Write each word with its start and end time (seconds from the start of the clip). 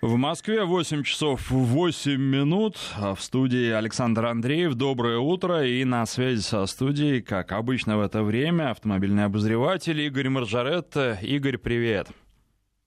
В 0.00 0.16
Москве 0.16 0.64
8 0.64 1.02
часов 1.02 1.50
8 1.50 2.20
минут. 2.20 2.76
А 2.96 3.14
в 3.14 3.22
студии 3.22 3.70
Александр 3.70 4.26
Андреев. 4.26 4.74
Доброе 4.74 5.18
утро. 5.18 5.66
И 5.66 5.84
на 5.84 6.04
связи 6.06 6.40
со 6.40 6.66
студией, 6.66 7.22
как 7.22 7.52
обычно 7.52 7.96
в 7.98 8.00
это 8.02 8.22
время, 8.22 8.70
автомобильный 8.70 9.24
обозреватель 9.24 10.00
Игорь 10.00 10.28
Маржарет. 10.28 10.94
Игорь, 11.22 11.58
привет. 11.58 12.08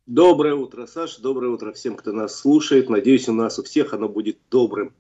Доброе 0.06 0.56
утро, 0.56 0.86
Саша. 0.86 1.22
Доброе 1.22 1.52
утро 1.52 1.74
всем, 1.74 1.96
кто 1.96 2.12
нас 2.12 2.36
слушает. 2.36 2.90
Надеюсь, 2.90 3.28
у 3.28 3.34
нас 3.34 3.60
у 3.60 3.64
всех 3.64 3.94
оно 3.94 4.08
будет 4.08 4.38
добрым. 4.50 4.94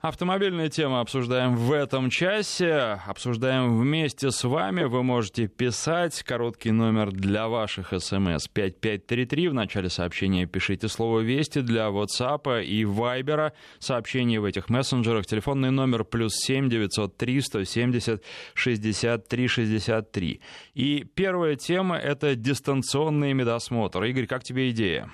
Автомобильные 0.00 0.68
темы 0.68 1.00
обсуждаем 1.00 1.56
в 1.56 1.72
этом 1.72 2.08
часе. 2.08 3.00
Обсуждаем 3.04 3.80
вместе 3.80 4.30
с 4.30 4.44
вами. 4.44 4.84
Вы 4.84 5.02
можете 5.02 5.48
писать. 5.48 6.22
Короткий 6.22 6.70
номер 6.70 7.10
для 7.10 7.48
ваших 7.48 7.88
смс 7.88 8.46
5533. 8.46 9.48
В 9.48 9.54
начале 9.54 9.88
сообщения 9.88 10.46
пишите 10.46 10.86
слово 10.86 11.18
«Вести» 11.22 11.62
для 11.62 11.88
WhatsApp 11.88 12.62
и 12.64 12.84
Viber. 12.84 13.50
Сообщения 13.80 14.38
в 14.38 14.44
этих 14.44 14.68
мессенджерах. 14.68 15.26
Телефонный 15.26 15.72
номер 15.72 16.04
плюс 16.04 16.36
7 16.36 16.70
903 16.70 17.40
170 17.40 18.22
63 18.54 19.48
63. 19.48 20.40
И 20.74 21.06
первая 21.12 21.56
тема— 21.56 21.96
это 21.98 22.36
дистанционный 22.36 23.32
медосмотр. 23.32 24.04
Игорь, 24.04 24.28
как 24.28 24.44
тебе 24.44 24.70
идея? 24.70 25.10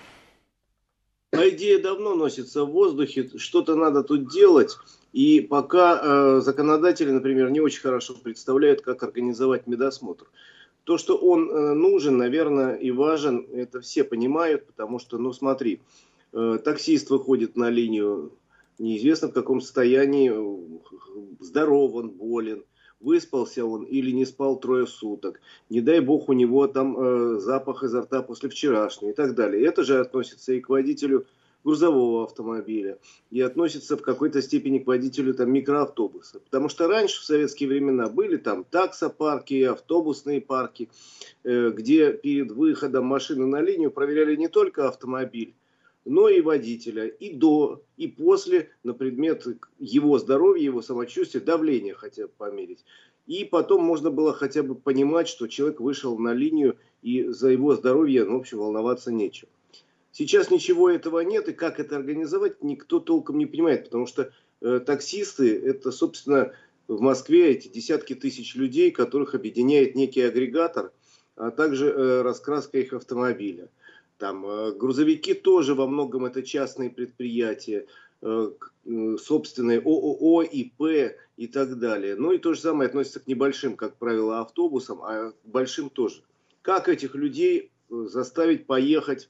А 1.36 1.48
идея 1.48 1.82
давно 1.82 2.14
носится 2.14 2.64
в 2.64 2.70
воздухе, 2.70 3.28
что-то 3.36 3.74
надо 3.74 4.02
тут 4.02 4.30
делать. 4.30 4.76
И 5.12 5.40
пока 5.40 6.00
э, 6.00 6.40
законодатели, 6.40 7.10
например, 7.10 7.50
не 7.50 7.60
очень 7.60 7.80
хорошо 7.80 8.14
представляют, 8.14 8.82
как 8.82 9.02
организовать 9.02 9.66
медосмотр. 9.66 10.26
То, 10.84 10.98
что 10.98 11.16
он 11.16 11.50
э, 11.50 11.74
нужен, 11.74 12.18
наверное, 12.18 12.74
и 12.76 12.90
важен, 12.90 13.46
это 13.52 13.80
все 13.80 14.04
понимают, 14.04 14.66
потому 14.66 14.98
что, 14.98 15.18
ну 15.18 15.32
смотри, 15.32 15.80
э, 16.32 16.58
таксист 16.64 17.10
выходит 17.10 17.56
на 17.56 17.70
линию, 17.70 18.32
неизвестно 18.78 19.28
в 19.28 19.32
каком 19.32 19.60
состоянии, 19.60 20.32
здоров 21.40 21.94
он, 21.94 22.10
болен, 22.10 22.64
выспался 23.04 23.64
он 23.64 23.84
или 23.84 24.10
не 24.10 24.24
спал 24.24 24.58
трое 24.58 24.86
суток, 24.86 25.40
не 25.70 25.80
дай 25.80 26.00
бог 26.00 26.28
у 26.28 26.32
него 26.32 26.66
там 26.66 26.96
э, 26.98 27.38
запах 27.40 27.82
изо 27.84 28.00
рта 28.00 28.22
после 28.22 28.48
вчерашнего 28.48 29.10
и 29.10 29.14
так 29.14 29.34
далее. 29.34 29.64
Это 29.64 29.84
же 29.84 30.00
относится 30.00 30.52
и 30.52 30.60
к 30.60 30.68
водителю 30.68 31.26
грузового 31.64 32.24
автомобиля, 32.24 32.98
и 33.30 33.40
относится 33.40 33.96
в 33.96 34.02
какой-то 34.02 34.42
степени 34.42 34.78
к 34.78 34.86
водителю 34.86 35.34
там, 35.34 35.50
микроавтобуса. 35.50 36.40
Потому 36.40 36.68
что 36.68 36.86
раньше, 36.86 37.20
в 37.20 37.24
советские 37.24 37.70
времена, 37.70 38.08
были 38.08 38.36
там 38.36 38.64
таксопарки, 38.64 39.62
автобусные 39.62 40.40
парки, 40.40 40.90
э, 41.42 41.70
где 41.70 42.12
перед 42.12 42.52
выходом 42.52 43.06
машины 43.06 43.46
на 43.46 43.60
линию 43.62 43.90
проверяли 43.90 44.36
не 44.36 44.48
только 44.48 44.86
автомобиль, 44.86 45.54
но 46.04 46.28
и 46.28 46.40
водителя, 46.40 47.06
и 47.06 47.32
до, 47.34 47.82
и 47.96 48.08
после 48.08 48.70
на 48.82 48.94
предмет 48.94 49.46
его 49.78 50.18
здоровья, 50.18 50.64
его 50.64 50.82
самочувствия, 50.82 51.40
давления 51.40 51.94
хотя 51.94 52.26
бы 52.26 52.32
померить. 52.36 52.84
И 53.26 53.44
потом 53.44 53.82
можно 53.82 54.10
было 54.10 54.34
хотя 54.34 54.62
бы 54.62 54.74
понимать, 54.74 55.28
что 55.28 55.46
человек 55.46 55.80
вышел 55.80 56.18
на 56.18 56.34
линию, 56.34 56.76
и 57.02 57.24
за 57.28 57.48
его 57.48 57.74
здоровье, 57.74 58.24
ну, 58.24 58.36
в 58.36 58.40
общем, 58.40 58.58
волноваться 58.58 59.12
нечего. 59.12 59.50
Сейчас 60.12 60.50
ничего 60.50 60.90
этого 60.90 61.20
нет, 61.20 61.48
и 61.48 61.52
как 61.52 61.80
это 61.80 61.96
организовать, 61.96 62.62
никто 62.62 63.00
толком 63.00 63.38
не 63.38 63.46
понимает, 63.46 63.84
потому 63.84 64.06
что 64.06 64.30
э, 64.60 64.80
таксисты, 64.80 65.58
это, 65.58 65.90
собственно, 65.90 66.52
в 66.86 67.00
Москве 67.00 67.50
эти 67.50 67.68
десятки 67.68 68.14
тысяч 68.14 68.54
людей, 68.54 68.90
которых 68.90 69.34
объединяет 69.34 69.94
некий 69.94 70.20
агрегатор, 70.20 70.92
а 71.36 71.50
также 71.50 71.88
э, 71.88 72.22
раскраска 72.22 72.78
их 72.78 72.92
автомобиля. 72.92 73.68
Там 74.18 74.46
э, 74.46 74.72
грузовики 74.72 75.34
тоже 75.34 75.74
во 75.74 75.86
многом 75.86 76.24
это 76.24 76.42
частные 76.42 76.90
предприятия, 76.90 77.86
э, 78.22 78.50
э, 78.84 79.16
собственные 79.20 79.80
ООО, 79.80 80.42
ИП 80.42 81.16
и 81.36 81.46
так 81.48 81.78
далее. 81.78 82.14
Ну 82.16 82.32
и 82.32 82.38
то 82.38 82.54
же 82.54 82.60
самое 82.60 82.88
относится 82.88 83.20
к 83.20 83.26
небольшим, 83.26 83.76
как 83.76 83.96
правило, 83.96 84.40
автобусам, 84.40 85.02
а 85.02 85.32
к 85.32 85.34
большим 85.44 85.90
тоже. 85.90 86.22
Как 86.62 86.88
этих 86.88 87.14
людей 87.14 87.70
заставить 87.90 88.66
поехать 88.66 89.28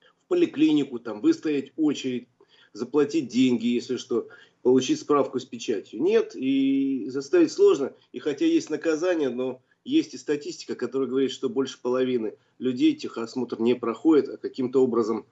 в 0.00 0.28
поликлинику, 0.28 0.98
там, 0.98 1.20
выстоять 1.20 1.72
очередь, 1.76 2.28
заплатить 2.72 3.28
деньги, 3.28 3.66
если 3.66 3.96
что, 3.96 4.28
получить 4.62 5.00
справку 5.00 5.38
с 5.38 5.44
печатью? 5.44 6.02
Нет, 6.02 6.34
и 6.34 7.06
заставить 7.08 7.52
сложно. 7.52 7.94
И 8.12 8.18
хотя 8.18 8.44
есть 8.44 8.70
наказание, 8.70 9.30
но 9.30 9.62
есть 9.84 10.14
и 10.14 10.18
статистика, 10.18 10.74
которая 10.74 11.08
говорит, 11.08 11.30
что 11.30 11.48
больше 11.48 11.80
половины 11.80 12.34
людей 12.58 12.94
техосмотр 12.94 13.60
не 13.60 13.74
проходит, 13.74 14.28
а 14.28 14.36
каким-то 14.36 14.82
образом 14.82 15.26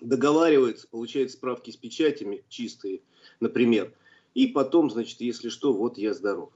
договариваются, 0.00 0.88
получают 0.88 1.30
справки 1.30 1.70
с 1.70 1.76
печатями 1.76 2.44
чистые, 2.48 3.00
например. 3.40 3.92
И 4.34 4.46
потом, 4.46 4.90
значит, 4.90 5.20
если 5.20 5.48
что, 5.48 5.72
вот 5.72 5.98
я 5.98 6.14
здоров. 6.14 6.50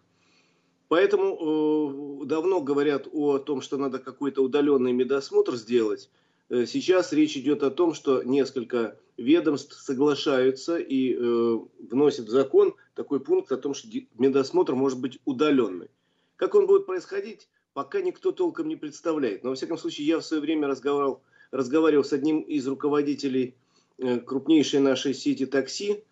Поэтому 0.89 2.23
э, 2.23 2.27
давно 2.27 2.61
говорят 2.61 3.09
о 3.11 3.39
том, 3.39 3.61
что 3.61 3.79
надо 3.79 3.99
какой-то 3.99 4.43
удаленный 4.43 4.93
медосмотр 4.93 5.57
сделать. 5.57 6.11
Э, 6.51 6.67
сейчас 6.67 7.13
речь 7.13 7.37
идет 7.37 7.63
о 7.63 7.71
том, 7.71 7.95
что 7.95 8.23
несколько 8.23 8.97
ведомств 9.17 9.81
соглашаются 9.81 10.77
и 10.77 11.15
э, 11.15 11.59
вносят 11.91 12.27
в 12.27 12.31
закон 12.31 12.75
такой 12.95 13.21
пункт 13.21 13.51
о 13.51 13.57
том, 13.57 13.75
что 13.75 13.89
медосмотр 14.19 14.75
может 14.75 15.01
быть 15.01 15.19
удаленный. 15.25 15.89
Как 16.37 16.55
он 16.55 16.67
будет 16.67 16.87
происходить, 16.87 17.49
пока 17.75 18.01
никто 18.01 18.33
толком 18.33 18.69
не 18.69 18.77
представляет. 18.77 19.45
Но, 19.45 19.51
во 19.51 19.57
всяком 19.57 19.77
случае, 19.77 20.07
я 20.07 20.19
в 20.19 20.25
свое 20.25 20.41
время 20.41 20.69
разговаривал, 20.69 21.23
разговаривал 21.51 22.05
с 22.05 22.13
одним 22.13 22.41
из 22.41 22.67
руководителей 22.67 23.55
э, 23.99 24.19
крупнейшей 24.19 24.81
нашей 24.81 25.15
сети 25.15 25.47
такси, 25.47 26.05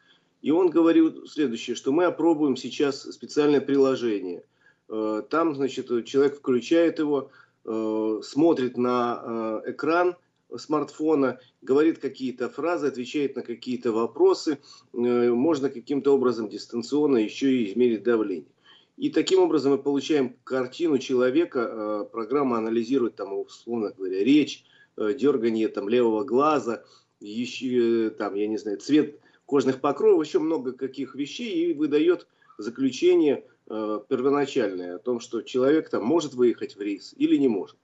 и 0.42 0.50
он 0.50 0.70
говорил 0.70 1.26
следующее, 1.26 1.76
что 1.76 1.92
мы 1.92 2.04
опробуем 2.04 2.56
сейчас 2.56 3.02
специальное 3.02 3.60
приложение. 3.60 4.44
Э, 4.88 5.22
там, 5.28 5.54
значит, 5.54 5.86
человек 6.04 6.36
включает 6.36 6.98
его, 6.98 7.30
э, 7.64 8.20
смотрит 8.22 8.76
на 8.76 9.62
экран 9.66 10.16
смартфона, 10.56 11.40
говорит 11.62 11.98
какие-то 11.98 12.48
фразы, 12.48 12.88
отвечает 12.88 13.36
на 13.36 13.42
какие-то 13.42 13.90
вопросы. 13.92 14.58
Можно 14.92 15.70
каким-то 15.70 16.14
образом 16.14 16.50
дистанционно 16.50 17.16
еще 17.16 17.50
и 17.50 17.70
измерить 17.70 18.02
давление. 18.02 18.51
И 18.96 19.10
таким 19.10 19.40
образом 19.40 19.72
мы 19.72 19.78
получаем 19.78 20.36
картину 20.44 20.98
человека, 20.98 21.60
э, 21.60 22.04
программа 22.12 22.58
анализирует 22.58 23.16
там, 23.16 23.32
условно 23.32 23.92
говоря, 23.96 24.22
речь, 24.22 24.64
э, 24.96 25.14
дергание 25.14 25.68
там, 25.68 25.88
левого 25.88 26.24
глаза, 26.24 26.84
еще, 27.20 28.10
там, 28.10 28.34
я 28.34 28.46
не 28.46 28.58
знаю, 28.58 28.78
цвет 28.78 29.18
кожных 29.46 29.80
покровов, 29.80 30.24
еще 30.24 30.38
много 30.38 30.72
каких 30.72 31.14
вещей 31.14 31.70
и 31.70 31.74
выдает 31.74 32.26
заключение 32.58 33.44
э, 33.68 34.00
первоначальное 34.08 34.96
о 34.96 34.98
том, 34.98 35.20
что 35.20 35.40
человек 35.42 35.88
там 35.88 36.04
может 36.04 36.34
выехать 36.34 36.76
в 36.76 36.80
рейс 36.80 37.14
или 37.16 37.36
не 37.36 37.48
может. 37.48 37.76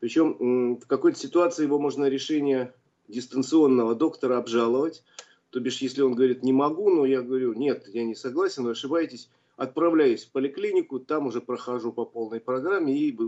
Причем 0.00 0.76
в 0.76 0.86
какой-то 0.86 1.18
ситуации 1.18 1.62
его 1.62 1.78
можно 1.78 2.06
решение 2.06 2.74
дистанционного 3.08 3.94
доктора 3.94 4.36
обжаловать. 4.36 5.04
То 5.50 5.60
бишь, 5.60 5.78
если 5.78 6.02
он 6.02 6.14
говорит 6.14 6.42
не 6.42 6.52
могу, 6.52 6.90
но 6.90 7.06
я 7.06 7.22
говорю 7.22 7.54
нет, 7.54 7.88
я 7.88 8.04
не 8.04 8.14
согласен, 8.14 8.64
вы 8.64 8.72
ошибаетесь, 8.72 9.30
отправляюсь 9.56 10.24
в 10.24 10.32
поликлинику, 10.32 11.00
там 11.00 11.26
уже 11.26 11.40
прохожу 11.40 11.92
по 11.92 12.04
полной 12.04 12.40
программе 12.40 12.96
и 12.96 13.18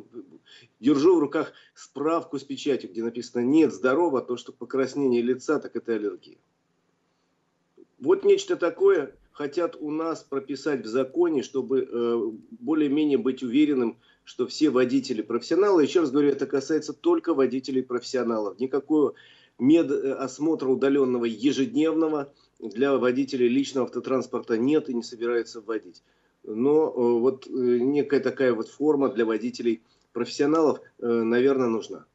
держу 0.79 1.17
в 1.17 1.21
руках 1.21 1.53
справку 1.75 2.39
с 2.39 2.45
печатью, 2.45 2.91
где 2.91 3.03
написано 3.03 3.43
«нет, 3.43 3.73
здорово», 3.73 4.21
то, 4.21 4.37
что 4.37 4.53
покраснение 4.53 5.23
лица, 5.23 5.59
так 5.59 5.75
это 5.75 5.95
аллергия. 5.95 6.37
Вот 7.99 8.25
нечто 8.25 8.57
такое 8.57 9.17
хотят 9.33 9.77
у 9.77 9.91
нас 9.91 10.23
прописать 10.23 10.85
в 10.85 10.89
законе, 10.89 11.43
чтобы 11.43 11.81
э, 11.81 12.31
более-менее 12.51 13.19
быть 13.19 13.43
уверенным, 13.43 13.99
что 14.25 14.47
все 14.47 14.69
водители 14.69 15.23
профессионалы, 15.23 15.85
еще 15.85 16.01
раз 16.01 16.11
говорю, 16.11 16.31
это 16.31 16.47
касается 16.47 16.93
только 16.93 17.35
водителей 17.35 17.83
профессионалов. 17.83 18.59
Никакого 18.61 19.15
медосмотра 19.59 20.69
удаленного 20.69 21.25
ежедневного 21.25 22.33
для 22.59 22.97
водителей 22.97 23.49
личного 23.49 23.87
автотранспорта 23.87 24.59
нет 24.59 24.89
и 24.89 24.95
не 24.95 25.03
собирается 25.03 25.61
вводить 25.61 26.03
но 26.49 26.89
э, 26.89 27.21
вот 27.21 27.47
э, 27.47 27.51
некая 27.51 28.21
такая 28.21 28.55
вот 28.55 28.69
форма 28.69 29.09
для 29.11 29.25
водителей 29.25 29.83
профессионалов, 30.13 30.81
э, 30.99 31.07
наверное, 31.07 31.69
нужна. 31.69 32.07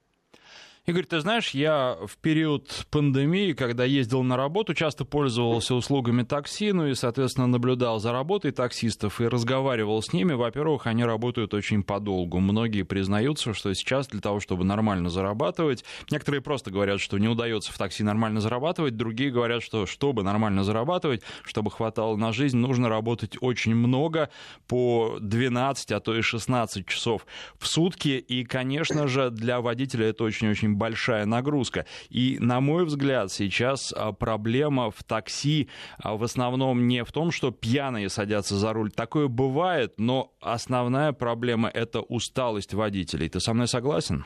Игорь, 0.85 1.05
ты 1.05 1.21
знаешь, 1.21 1.51
я 1.51 1.97
в 2.05 2.17
период 2.17 2.85
пандемии, 2.91 3.53
когда 3.53 3.85
ездил 3.85 4.21
на 4.21 4.35
работу, 4.35 4.73
часто 4.73 5.05
пользовался 5.05 5.75
услугами 5.75 6.23
такси, 6.23 6.73
ну 6.73 6.87
и, 6.87 6.93
соответственно, 6.93 7.47
наблюдал 7.47 8.01
за 8.01 8.11
работой 8.11 8.51
таксистов 8.51 9.21
и 9.21 9.29
разговаривал 9.29 10.01
с 10.01 10.11
ними. 10.11 10.33
Во-первых, 10.33 10.85
они 10.85 11.05
работают 11.05 11.53
очень 11.53 11.83
подолгу. 11.83 12.41
Многие 12.41 12.83
признаются, 12.83 13.53
что 13.53 13.73
сейчас 13.73 14.07
для 14.07 14.19
того, 14.19 14.41
чтобы 14.41 14.65
нормально 14.65 15.09
зарабатывать, 15.09 15.85
некоторые 16.11 16.41
просто 16.41 16.69
говорят, 16.69 16.99
что 16.99 17.17
не 17.17 17.29
удается 17.29 17.71
в 17.71 17.77
такси 17.77 18.03
нормально 18.03 18.41
зарабатывать, 18.41 18.97
другие 18.97 19.31
говорят, 19.31 19.63
что 19.63 19.85
чтобы 19.85 20.21
нормально 20.21 20.65
зарабатывать, 20.65 21.21
чтобы 21.45 21.71
хватало 21.71 22.17
на 22.17 22.33
жизнь, 22.33 22.57
нужно 22.57 22.89
работать 22.89 23.37
очень 23.39 23.73
много, 23.73 24.29
по 24.67 25.17
12, 25.21 25.93
а 25.93 26.01
то 26.01 26.13
и 26.13 26.21
16 26.21 26.85
часов 26.85 27.25
в 27.57 27.67
сутки. 27.67 28.09
И, 28.09 28.43
конечно 28.43 29.07
же, 29.07 29.29
для 29.29 29.61
водителя 29.61 30.09
это 30.09 30.25
очень-очень 30.25 30.72
очень 30.73 30.77
большая 30.77 31.25
нагрузка. 31.25 31.85
И, 32.09 32.37
на 32.39 32.59
мой 32.59 32.85
взгляд, 32.85 33.31
сейчас 33.31 33.93
а, 33.95 34.11
проблема 34.11 34.89
в 34.91 35.03
такси 35.03 35.67
а, 35.99 36.15
в 36.15 36.23
основном 36.23 36.87
не 36.87 37.03
в 37.03 37.11
том, 37.11 37.31
что 37.31 37.51
пьяные 37.51 38.09
садятся 38.09 38.55
за 38.55 38.73
руль. 38.73 38.91
Такое 38.91 39.27
бывает, 39.27 39.93
но 39.97 40.33
основная 40.41 41.13
проблема— 41.13 41.69
это 41.73 42.01
усталость 42.01 42.73
водителей. 42.73 43.29
Ты 43.29 43.39
со 43.39 43.53
мной 43.53 43.67
согласен? 43.67 44.25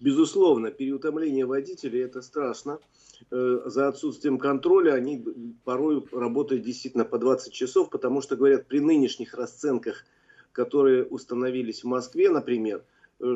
Безусловно, 0.00 0.70
переутомление 0.70 1.44
водителей– 1.44 2.04
это 2.04 2.22
страшно. 2.22 2.78
Э, 3.30 3.60
за 3.66 3.88
отсутствием 3.88 4.38
контроля 4.38 4.94
они 4.94 5.24
порой 5.64 6.04
работают 6.12 6.62
действительно 6.62 7.04
по 7.04 7.18
20 7.18 7.52
часов, 7.52 7.90
потому 7.90 8.22
что, 8.22 8.36
говорят, 8.36 8.68
при 8.68 8.80
нынешних 8.80 9.34
расценках, 9.34 10.04
которые 10.52 11.04
установились 11.04 11.82
в 11.82 11.88
Москве, 11.88 12.30
например, 12.30 12.82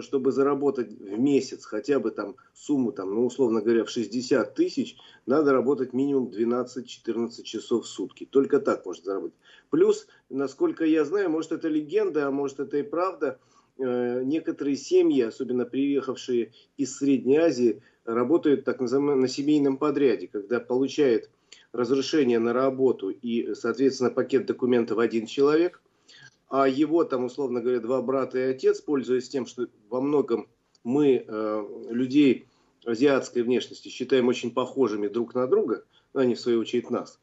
чтобы 0.00 0.32
заработать 0.32 0.92
в 0.92 1.18
месяц 1.18 1.64
хотя 1.64 1.98
бы 1.98 2.10
там 2.10 2.36
сумму, 2.54 2.92
там, 2.92 3.14
ну, 3.14 3.26
условно 3.26 3.60
говоря, 3.60 3.84
в 3.84 3.90
60 3.90 4.54
тысяч, 4.54 4.96
надо 5.26 5.52
работать 5.52 5.92
минимум 5.92 6.28
12-14 6.28 7.42
часов 7.42 7.84
в 7.84 7.88
сутки. 7.88 8.24
Только 8.24 8.60
так 8.60 8.86
можно 8.86 9.04
заработать. 9.04 9.38
Плюс, 9.70 10.06
насколько 10.30 10.84
я 10.84 11.04
знаю, 11.04 11.30
может 11.30 11.52
это 11.52 11.68
легенда, 11.68 12.28
а 12.28 12.30
может 12.30 12.60
это 12.60 12.78
и 12.78 12.82
правда– 12.82 13.38
Э, 13.78 14.22
некоторые 14.22 14.76
семьи, 14.76 15.22
особенно 15.22 15.64
приехавшие 15.64 16.52
из 16.76 16.96
Средней 16.96 17.38
Азии, 17.38 17.82
работают 18.04 18.64
так 18.64 18.80
называемом 18.80 19.20
на 19.20 19.28
семейном 19.28 19.78
подряде, 19.78 20.28
когда 20.28 20.60
получает 20.60 21.30
разрешение 21.72 22.38
на 22.38 22.52
работу 22.52 23.10
и, 23.10 23.54
соответственно, 23.54 24.10
пакет 24.10 24.46
документов 24.46 24.98
один 24.98 25.26
человек, 25.26 25.80
а 26.52 26.68
его 26.68 27.02
там, 27.04 27.24
условно 27.24 27.62
говоря, 27.62 27.80
два 27.80 28.02
брата 28.02 28.38
и 28.38 28.42
отец, 28.42 28.82
пользуясь 28.82 29.26
тем, 29.26 29.46
что 29.46 29.68
во 29.88 30.02
многом 30.02 30.48
мы 30.84 31.24
э, 31.26 31.64
людей 31.88 32.46
азиатской 32.84 33.42
внешности 33.42 33.88
считаем 33.88 34.28
очень 34.28 34.50
похожими 34.50 35.08
друг 35.08 35.34
на 35.34 35.46
друга, 35.46 35.86
ну, 36.12 36.20
они 36.20 36.34
в 36.34 36.40
свою 36.40 36.60
очередь 36.60 36.90
нас, 36.90 37.18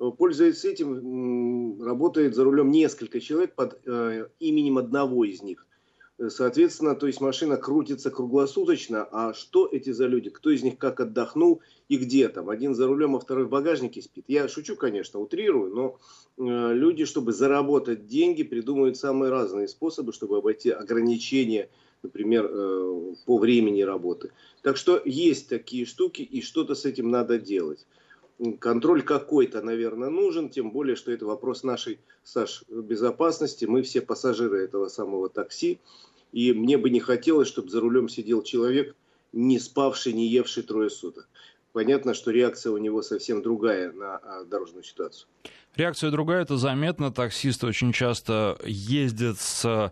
э, 0.00 0.10
пользуясь 0.18 0.64
этим, 0.64 1.80
работает 1.80 2.34
за 2.34 2.42
рулем 2.42 2.72
несколько 2.72 3.20
человек 3.20 3.54
под 3.54 3.80
э, 3.86 4.26
именем 4.40 4.78
одного 4.78 5.24
из 5.26 5.42
них. 5.42 5.64
Соответственно, 6.28 6.94
то 6.94 7.06
есть 7.06 7.20
машина 7.20 7.56
крутится 7.56 8.10
круглосуточно, 8.10 9.08
а 9.10 9.34
что 9.34 9.68
эти 9.70 9.90
за 9.90 10.06
люди, 10.06 10.30
кто 10.30 10.50
из 10.50 10.62
них 10.62 10.78
как 10.78 11.00
отдохнул 11.00 11.62
и 11.88 11.96
где 11.96 12.28
там. 12.28 12.50
Один 12.50 12.74
за 12.74 12.86
рулем, 12.86 13.16
а 13.16 13.20
второй 13.20 13.44
в 13.44 13.48
багажнике 13.48 14.02
спит. 14.02 14.24
Я 14.28 14.46
шучу, 14.48 14.76
конечно, 14.76 15.20
утрирую, 15.20 15.74
но 15.74 15.98
э, 16.38 16.74
люди, 16.74 17.04
чтобы 17.04 17.32
заработать 17.32 18.06
деньги, 18.06 18.42
придумывают 18.42 18.96
самые 18.96 19.30
разные 19.30 19.68
способы, 19.68 20.12
чтобы 20.12 20.38
обойти 20.38 20.70
ограничения, 20.70 21.70
например, 22.02 22.48
э, 22.50 23.14
по 23.26 23.38
времени 23.38 23.82
работы. 23.82 24.32
Так 24.62 24.76
что 24.76 25.00
есть 25.04 25.48
такие 25.48 25.86
штуки, 25.86 26.22
и 26.22 26.40
что-то 26.40 26.74
с 26.74 26.84
этим 26.84 27.10
надо 27.10 27.38
делать 27.38 27.86
контроль 28.58 29.02
какой-то, 29.02 29.62
наверное, 29.62 30.10
нужен, 30.10 30.48
тем 30.48 30.70
более, 30.70 30.96
что 30.96 31.12
это 31.12 31.26
вопрос 31.26 31.62
нашей, 31.62 32.00
Саш, 32.24 32.64
безопасности. 32.68 33.64
Мы 33.64 33.82
все 33.82 34.00
пассажиры 34.00 34.64
этого 34.64 34.88
самого 34.88 35.28
такси, 35.28 35.78
и 36.32 36.52
мне 36.52 36.78
бы 36.78 36.90
не 36.90 37.00
хотелось, 37.00 37.48
чтобы 37.48 37.68
за 37.68 37.80
рулем 37.80 38.08
сидел 38.08 38.42
человек, 38.42 38.96
не 39.32 39.58
спавший, 39.58 40.12
не 40.12 40.26
евший 40.28 40.62
трое 40.62 40.90
суток. 40.90 41.28
Понятно, 41.72 42.12
что 42.12 42.30
реакция 42.30 42.72
у 42.72 42.78
него 42.78 43.00
совсем 43.02 43.42
другая 43.42 43.92
на 43.92 44.16
а, 44.16 44.44
дорожную 44.44 44.84
ситуацию. 44.84 45.26
Реакция 45.74 46.10
другая, 46.10 46.42
это 46.42 46.58
заметно. 46.58 47.10
Таксисты 47.10 47.66
очень 47.66 47.92
часто 47.92 48.58
ездят 48.64 49.38
с 49.38 49.90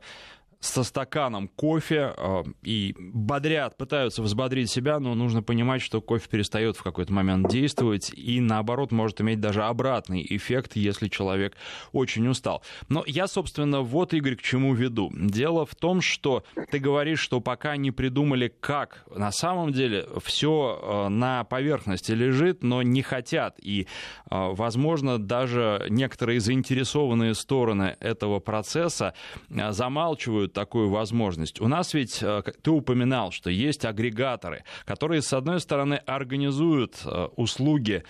со 0.60 0.84
стаканом 0.84 1.48
кофе 1.48 2.12
э, 2.16 2.44
и 2.62 2.94
бодрят, 2.98 3.78
пытаются 3.78 4.22
взбодрить 4.22 4.70
себя, 4.70 5.00
но 5.00 5.14
нужно 5.14 5.42
понимать, 5.42 5.80
что 5.80 6.02
кофе 6.02 6.28
перестает 6.28 6.76
в 6.76 6.82
какой-то 6.82 7.12
момент 7.14 7.48
действовать 7.48 8.12
и, 8.14 8.40
наоборот, 8.40 8.92
может 8.92 9.22
иметь 9.22 9.40
даже 9.40 9.62
обратный 9.64 10.24
эффект, 10.28 10.76
если 10.76 11.08
человек 11.08 11.56
очень 11.92 12.28
устал. 12.28 12.62
Но 12.90 13.02
я, 13.06 13.26
собственно, 13.26 13.80
вот, 13.80 14.12
Игорь, 14.12 14.36
к 14.36 14.42
чему 14.42 14.74
веду. 14.74 15.10
Дело 15.14 15.64
в 15.64 15.74
том, 15.74 16.02
что 16.02 16.44
ты 16.70 16.78
говоришь, 16.78 17.20
что 17.20 17.40
пока 17.40 17.76
не 17.78 17.90
придумали, 17.90 18.52
как 18.60 19.04
на 19.14 19.32
самом 19.32 19.72
деле 19.72 20.06
все 20.22 20.78
э, 20.82 21.08
на 21.08 21.44
поверхности 21.44 22.12
лежит, 22.12 22.62
но 22.62 22.82
не 22.82 23.00
хотят. 23.00 23.56
И, 23.62 23.86
э, 24.30 24.48
возможно, 24.52 25.18
даже 25.18 25.86
некоторые 25.88 26.40
заинтересованные 26.40 27.34
стороны 27.34 27.96
этого 28.00 28.40
процесса 28.40 29.14
замалчивают 29.48 30.49
используют 30.50 30.52
такую 30.52 30.90
возможность. 30.90 31.60
У 31.60 31.68
нас 31.68 31.94
ведь, 31.94 32.22
э, 32.22 32.42
ты 32.62 32.70
упоминал, 32.70 33.30
что 33.32 33.50
есть 33.50 33.84
агрегаторы, 33.84 34.64
которые, 34.86 35.22
с 35.22 35.32
одной 35.32 35.60
стороны, 35.60 36.00
организуют 36.06 37.02
э, 37.04 37.28
услуги 37.36 38.02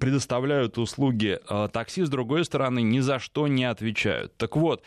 предоставляют 0.00 0.78
услуги 0.78 1.38
такси, 1.72 2.04
с 2.04 2.08
другой 2.08 2.44
стороны, 2.44 2.82
ни 2.82 3.00
за 3.00 3.18
что 3.18 3.48
не 3.48 3.64
отвечают. 3.64 4.36
Так 4.36 4.56
вот, 4.56 4.82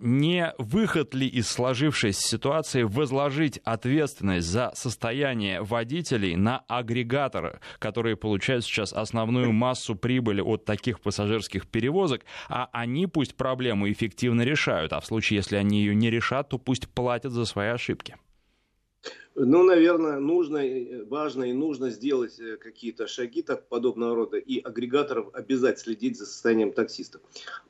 не 0.00 0.52
выход 0.58 1.14
ли 1.14 1.26
из 1.26 1.48
сложившейся 1.48 2.20
ситуации 2.20 2.82
возложить 2.82 3.58
ответственность 3.64 4.46
за 4.46 4.72
состояние 4.74 5.62
водителей 5.62 6.36
на 6.36 6.58
агрегаторы, 6.68 7.60
которые 7.78 8.16
получают 8.16 8.64
сейчас 8.64 8.92
основную 8.92 9.52
массу 9.52 9.94
прибыли 9.96 10.40
от 10.40 10.64
таких 10.64 11.00
пассажирских 11.00 11.66
перевозок, 11.66 12.22
а 12.48 12.68
они 12.72 13.06
пусть 13.06 13.36
проблему 13.36 13.90
эффективно 13.90 14.42
решают, 14.42 14.92
а 14.92 15.00
в 15.00 15.06
случае, 15.06 15.38
если 15.38 15.56
они 15.56 15.80
ее 15.80 15.94
не 15.94 16.10
решат, 16.10 16.48
то 16.48 16.58
пусть 16.58 16.88
платят 16.88 17.32
за 17.32 17.44
свои 17.44 17.68
ошибки. 17.68 18.16
Ну, 19.38 19.64
наверное, 19.64 20.18
нужно, 20.18 20.62
важно 21.10 21.44
и 21.44 21.52
нужно 21.52 21.90
сделать 21.90 22.40
э, 22.40 22.56
какие-то 22.56 23.06
шаги 23.06 23.42
так, 23.42 23.68
подобного 23.68 24.16
рода, 24.16 24.38
и 24.38 24.60
агрегаторов 24.60 25.28
обязать 25.34 25.78
следить 25.78 26.16
за 26.16 26.24
состоянием 26.24 26.72
таксистов. 26.72 27.20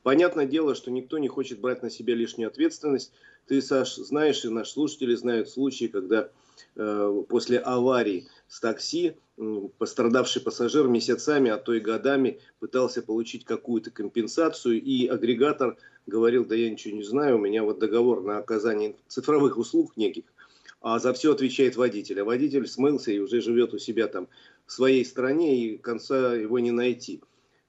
Понятное 0.01 0.45
дело, 0.45 0.75
что 0.75 0.91
никто 0.91 1.17
не 1.17 1.27
хочет 1.27 1.59
брать 1.59 1.83
на 1.83 1.89
себя 1.89 2.15
лишнюю 2.15 2.47
ответственность. 2.47 3.11
Ты, 3.47 3.61
Саш, 3.61 3.95
знаешь, 3.95 4.45
и 4.45 4.49
наши 4.49 4.71
слушатели 4.71 5.13
знают 5.15 5.49
случаи, 5.49 5.87
когда 5.87 6.29
э, 6.77 7.23
после 7.27 7.59
аварии 7.59 8.27
с 8.47 8.61
такси 8.61 9.17
э, 9.37 9.61
пострадавший 9.77 10.41
пассажир 10.41 10.87
месяцами, 10.87 11.51
а 11.51 11.57
то 11.57 11.73
и 11.73 11.81
годами 11.81 12.39
пытался 12.59 13.01
получить 13.01 13.43
какую-то 13.43 13.91
компенсацию, 13.91 14.81
и 14.81 15.05
агрегатор 15.07 15.75
говорил, 16.05 16.45
да 16.45 16.55
я 16.55 16.69
ничего 16.69 16.95
не 16.95 17.03
знаю, 17.03 17.35
у 17.35 17.39
меня 17.39 17.63
вот 17.63 17.79
договор 17.79 18.23
на 18.23 18.37
оказание 18.37 18.95
цифровых 19.09 19.57
услуг 19.57 19.97
неких, 19.97 20.23
а 20.81 20.99
за 20.99 21.13
все 21.13 21.33
отвечает 21.33 21.75
водитель. 21.75 22.21
А 22.21 22.25
водитель 22.25 22.67
смылся 22.67 23.11
и 23.11 23.19
уже 23.19 23.41
живет 23.41 23.73
у 23.73 23.79
себя 23.79 24.07
там 24.07 24.27
в 24.65 24.71
своей 24.71 25.05
стране, 25.05 25.65
и 25.65 25.77
конца 25.77 26.35
его 26.35 26.59
не 26.59 26.71
найти. 26.71 27.21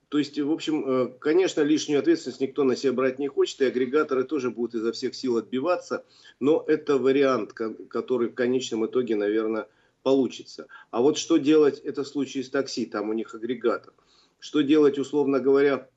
То 0.08 0.18
есть, 0.18 0.38
в 0.38 0.50
общем, 0.50 0.84
э, 0.86 1.08
конечно, 1.18 1.60
лишнюю 1.60 2.00
ответственность 2.00 2.40
никто 2.40 2.64
на 2.64 2.76
себя 2.76 2.92
брать 2.94 3.18
не 3.18 3.28
хочет, 3.28 3.60
и 3.60 3.66
агрегаторы 3.66 4.24
тоже 4.24 4.50
будут 4.50 4.74
изо 4.74 4.92
всех 4.92 5.14
сил 5.14 5.36
отбиваться, 5.36 6.04
но 6.40 6.64
это 6.66 6.96
вариант, 6.96 7.52
который 7.52 8.28
в 8.28 8.34
конечном 8.34 8.86
итоге, 8.86 9.16
наверное, 9.16 9.68
получится. 10.02 10.66
А 10.90 11.02
вот 11.02 11.18
что 11.18 11.36
делать, 11.36 11.80
это 11.80 12.04
в 12.04 12.08
случае 12.08 12.44
с 12.44 12.48
такси, 12.48 12.86
там 12.86 13.10
у 13.10 13.12
них 13.12 13.34
агрегатор. 13.34 13.92
Что 14.38 14.62
делать, 14.62 14.98
условно 14.98 15.40
говоря, 15.40 15.88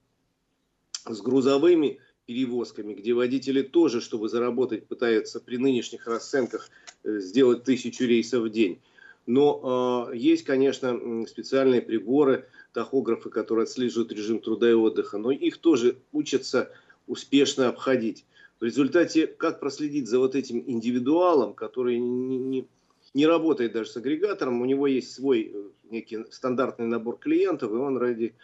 с 1.06 1.22
грузовыми 1.22 2.00
перевозками, 2.32 2.94
где 2.94 3.14
водители 3.14 3.62
тоже, 3.62 4.00
чтобы 4.00 4.30
заработать, 4.30 4.88
пытаются 4.88 5.42
при 5.42 5.58
нынешних 5.58 6.08
расценках 6.08 6.70
э, 7.04 7.20
сделать 7.20 7.66
тысячу 7.66 8.06
рейсов 8.06 8.44
в 8.44 8.50
день. 8.50 8.80
Но 9.26 10.08
э, 10.14 10.18
есть, 10.18 10.46
конечно, 10.46 11.26
специальные 11.28 11.82
приборы, 11.82 12.48
тахографы, 12.72 13.30
которые 13.30 13.64
отслеживают 13.64 14.14
режим 14.14 14.40
труда 14.40 14.70
и 14.70 14.74
отдыха, 14.74 15.18
но 15.18 15.32
их 15.32 15.58
тоже 15.58 15.98
учатся 16.14 16.72
успешно 17.06 17.68
обходить. 17.68 18.24
В 18.62 18.64
результате, 18.64 19.28
как 19.28 19.60
проследить 19.60 20.08
за 20.08 20.20
вот 20.20 20.34
этим 20.34 20.64
индивидуалом, 20.66 21.54
который 21.54 22.00
не, 22.00 22.38
не, 22.38 22.68
не 23.14 23.28
работает 23.28 23.74
даже 23.74 23.90
с 23.90 23.98
агрегатором, 23.98 24.62
у 24.62 24.66
него 24.66 24.88
есть 24.88 25.14
свой 25.14 25.52
э, 25.54 25.64
некий 25.90 26.26
стандартный 26.32 26.88
набор 26.88 27.18
клиентов, 27.18 27.72
и 27.72 27.76
он 27.76 27.98
ради 27.98 28.36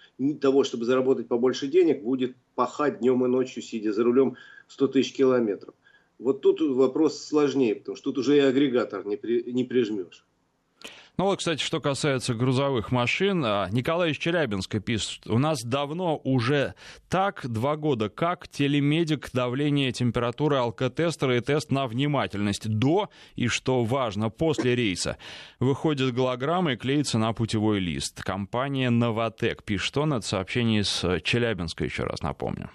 того, 0.41 0.63
чтобы 0.63 0.85
заработать 0.85 1.27
побольше 1.27 1.67
денег, 1.67 2.03
будет 2.03 2.35
пахать 2.55 2.99
днем 2.99 3.25
и 3.25 3.29
ночью, 3.29 3.63
сидя 3.63 3.93
за 3.93 4.03
рулем 4.03 4.35
100 4.67 4.87
тысяч 4.87 5.13
километров. 5.13 5.73
Вот 6.19 6.41
тут 6.41 6.61
вопрос 6.61 7.23
сложнее, 7.23 7.75
потому 7.75 7.95
что 7.95 8.11
тут 8.11 8.19
уже 8.19 8.37
и 8.37 8.41
агрегатор 8.41 9.05
не, 9.05 9.17
при, 9.17 9.43
не 9.51 9.63
прижмешь. 9.63 10.25
Ну 11.19 11.25
вот, 11.25 11.39
кстати, 11.39 11.63
что 11.63 11.81
касается 11.81 12.35
грузовых 12.35 12.91
машин, 12.91 13.43
а, 13.43 13.67
Николай 13.71 14.11
из 14.11 14.17
Челябинска 14.17 14.79
пишет, 14.79 15.25
у 15.25 15.39
нас 15.39 15.63
давно 15.63 16.21
уже 16.23 16.75
так, 17.09 17.41
два 17.43 17.75
года 17.75 18.09
как, 18.09 18.47
телемедик, 18.47 19.31
давление, 19.33 19.91
температура, 19.91 20.59
алкотестеры 20.59 21.37
и 21.37 21.41
тест 21.41 21.71
на 21.71 21.87
внимательность 21.87 22.69
до 22.69 23.09
и, 23.35 23.47
что 23.47 23.83
важно, 23.83 24.29
после 24.29 24.75
рейса. 24.75 25.17
Выходит 25.59 26.13
голограмма 26.13 26.73
и 26.73 26.77
клеится 26.77 27.17
на 27.17 27.33
путевой 27.33 27.79
лист. 27.79 28.23
Компания 28.23 28.91
«Новотек» 28.91 29.63
пишет 29.63 29.97
он, 29.97 30.13
это 30.13 30.27
сообщение 30.27 30.81
из 30.81 31.03
Челябинска, 31.23 31.83
еще 31.83 32.03
раз 32.03 32.21
напомню. 32.21 32.69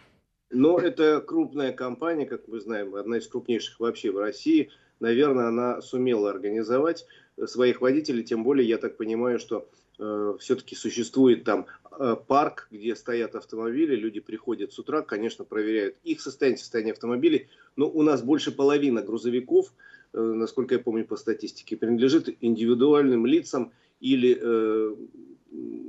Но 0.50 0.80
это 0.80 1.20
крупная 1.20 1.72
компания, 1.72 2.26
как 2.26 2.49
мы 2.49 2.58
знаем, 2.58 2.96
одна 2.96 3.18
из 3.18 3.28
крупнейших 3.28 3.78
вообще 3.78 4.11
в 4.11 4.18
России. 4.18 4.70
Наверное, 4.99 5.46
она 5.46 5.80
сумела 5.80 6.30
организовать 6.30 7.06
своих 7.46 7.80
водителей, 7.80 8.22
тем 8.24 8.44
более 8.44 8.68
я 8.68 8.78
так 8.78 8.96
понимаю, 8.96 9.38
что 9.38 9.68
э, 9.98 10.34
все-таки 10.38 10.74
существует 10.74 11.44
там 11.44 11.66
э, 11.98 12.16
парк, 12.26 12.68
где 12.70 12.94
стоят 12.94 13.34
автомобили, 13.34 13.96
люди 13.96 14.20
приходят 14.20 14.72
с 14.72 14.78
утра, 14.78 15.02
конечно, 15.02 15.44
проверяют 15.44 15.96
их 16.04 16.20
состояние, 16.20 16.58
состояние 16.58 16.92
автомобилей, 16.92 17.48
но 17.76 17.88
у 17.88 18.02
нас 18.02 18.22
больше 18.22 18.52
половины 18.52 19.02
грузовиков, 19.02 19.72
э, 20.12 20.20
насколько 20.20 20.74
я 20.74 20.80
помню 20.80 21.04
по 21.04 21.16
статистике, 21.16 21.76
принадлежит 21.76 22.28
индивидуальным 22.40 23.26
лицам 23.26 23.72
или 24.00 24.38
э, 24.40 24.94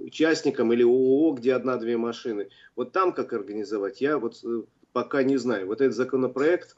участникам, 0.03 0.71
или 0.73 0.83
ООО, 0.83 1.33
где 1.33 1.53
одна-две 1.53 1.97
машины. 1.97 2.49
Вот 2.75 2.91
там 2.91 3.13
как 3.13 3.33
организовать, 3.33 4.01
я 4.01 4.17
вот 4.17 4.39
э, 4.43 4.63
пока 4.91 5.23
не 5.23 5.37
знаю. 5.37 5.67
Вот 5.67 5.81
этот 5.81 5.95
законопроект 5.95 6.77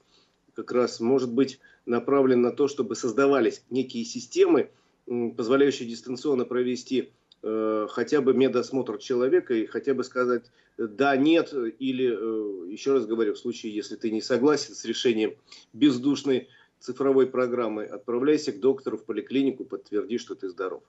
как 0.56 0.72
раз 0.72 1.00
может 1.00 1.32
быть 1.32 1.60
направлен 1.86 2.42
на 2.42 2.52
то, 2.52 2.68
чтобы 2.68 2.96
создавались 2.96 3.64
некие 3.70 4.06
системы, 4.06 4.72
позволяющие 5.06 5.88
дистанционно 5.88 6.46
провести 6.46 7.12
э, 7.44 7.88
хотя 7.90 8.22
бы 8.22 8.34
медосмотр 8.34 8.98
человека 8.98 9.54
и 9.54 9.66
хотя 9.66 9.94
бы 9.94 10.04
сказать 10.04 10.46
да, 10.78 11.16
нет, 11.16 11.54
или, 11.54 12.10
э, 12.12 12.72
еще 12.72 12.94
раз 12.94 13.06
говорю, 13.06 13.34
в 13.34 13.38
случае, 13.38 13.74
если 13.74 13.96
ты 13.96 14.12
не 14.12 14.22
согласен 14.22 14.74
с 14.74 14.84
решением 14.84 15.36
бездушной 15.74 16.50
цифровой 16.80 17.28
программы, 17.28 17.86
отправляйся 17.86 18.52
к 18.52 18.60
доктору 18.60 18.98
в 18.98 19.06
поликлинику, 19.06 19.64
подтверди, 19.64 20.18
что 20.18 20.36
ты 20.36 20.50
здоров. 20.50 20.84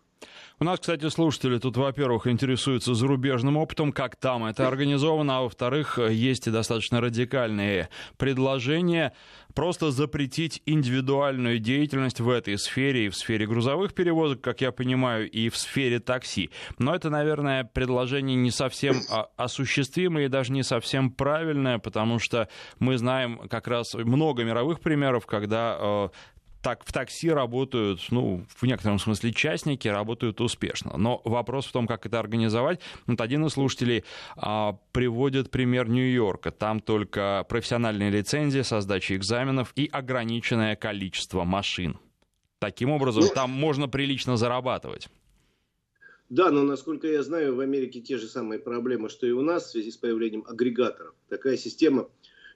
У 0.59 0.65
нас, 0.65 0.81
кстати, 0.81 1.07
слушатели 1.11 1.59
тут, 1.59 1.77
во-первых, 1.77 2.27
интересуются 2.27 2.95
зарубежным 2.95 3.59
опытом, 3.59 3.93
как 3.93 4.17
там 4.17 4.47
это 4.47 4.67
организовано, 4.67 5.39
а 5.39 5.43
во-вторых, 5.43 5.99
есть 5.99 6.47
и 6.47 6.51
достаточно 6.51 7.03
радикальные 7.03 7.91
предложения 8.17 9.13
просто 9.55 9.91
запретить 9.91 10.63
индивидуальную 10.65 11.59
деятельность 11.59 12.21
в 12.21 12.31
этой 12.31 12.59
сфере 12.59 13.07
и 13.07 13.09
в 13.11 13.17
сфере 13.17 13.47
грузовых 13.47 13.93
перевозок, 13.93 14.41
как 14.41 14.63
я 14.63 14.73
понимаю, 14.73 15.31
и 15.31 15.51
в 15.51 15.59
сфере 15.59 16.01
такси. 16.01 16.51
Но 16.79 16.95
это, 16.95 17.11
наверное, 17.11 17.65
предложение 17.65 18.37
не 18.37 18.51
совсем 18.51 18.97
осуществимое 19.37 20.25
и 20.25 20.29
даже 20.29 20.53
не 20.53 20.63
совсем 20.63 21.11
правильное, 21.11 21.79
потому 21.79 22.19
что 22.19 22.49
мы 22.79 22.97
знаем 22.97 23.41
как 23.51 23.69
раз 23.69 23.93
много 23.93 24.43
мировых 24.45 24.81
примеров, 24.81 25.27
когда 25.27 25.77
э, 25.79 26.09
так, 26.67 26.83
в 26.85 26.93
такси 26.93 27.31
работают, 27.31 28.01
ну, 28.11 28.45
в 28.49 28.65
некотором 28.65 28.99
смысле 28.99 29.33
частники, 29.33 29.87
работают 29.87 30.41
успешно. 30.41 30.97
Но 30.97 31.23
вопрос 31.25 31.67
в 31.67 31.71
том, 31.71 31.87
как 31.87 32.07
это 32.07 32.19
организовать. 32.19 32.81
Вот 33.07 33.21
один 33.21 33.47
из 33.47 33.53
слушателей 33.53 34.03
а, 34.35 34.77
приводит 34.91 35.53
пример 35.53 35.89
Нью-Йорка. 35.89 36.51
Там 36.51 36.81
только 36.81 37.47
профессиональные 37.49 38.11
лицензии 38.11 38.63
со 38.63 38.81
сдачей 38.81 39.17
экзаменов 39.17 39.73
и 39.77 39.87
ограниченное 39.87 40.75
количество 40.75 41.45
машин. 41.45 42.01
Таким 42.59 42.91
образом, 42.91 43.23
ну, 43.23 43.29
там 43.33 43.49
можно 43.51 43.87
прилично 43.87 44.37
зарабатывать. 44.37 45.07
Да, 46.31 46.51
но 46.51 46.65
насколько 46.65 47.07
я 47.07 47.23
знаю, 47.23 47.55
в 47.55 47.61
Америке 47.61 48.01
те 48.01 48.19
же 48.19 48.27
самые 48.27 48.59
проблемы, 48.59 49.09
что 49.09 49.25
и 49.29 49.31
у 49.31 49.43
нас 49.43 49.67
в 49.67 49.71
связи 49.71 49.93
с 49.93 49.97
появлением 49.97 50.45
агрегаторов. 50.49 51.15
Такая 51.29 51.57
система, 51.57 52.09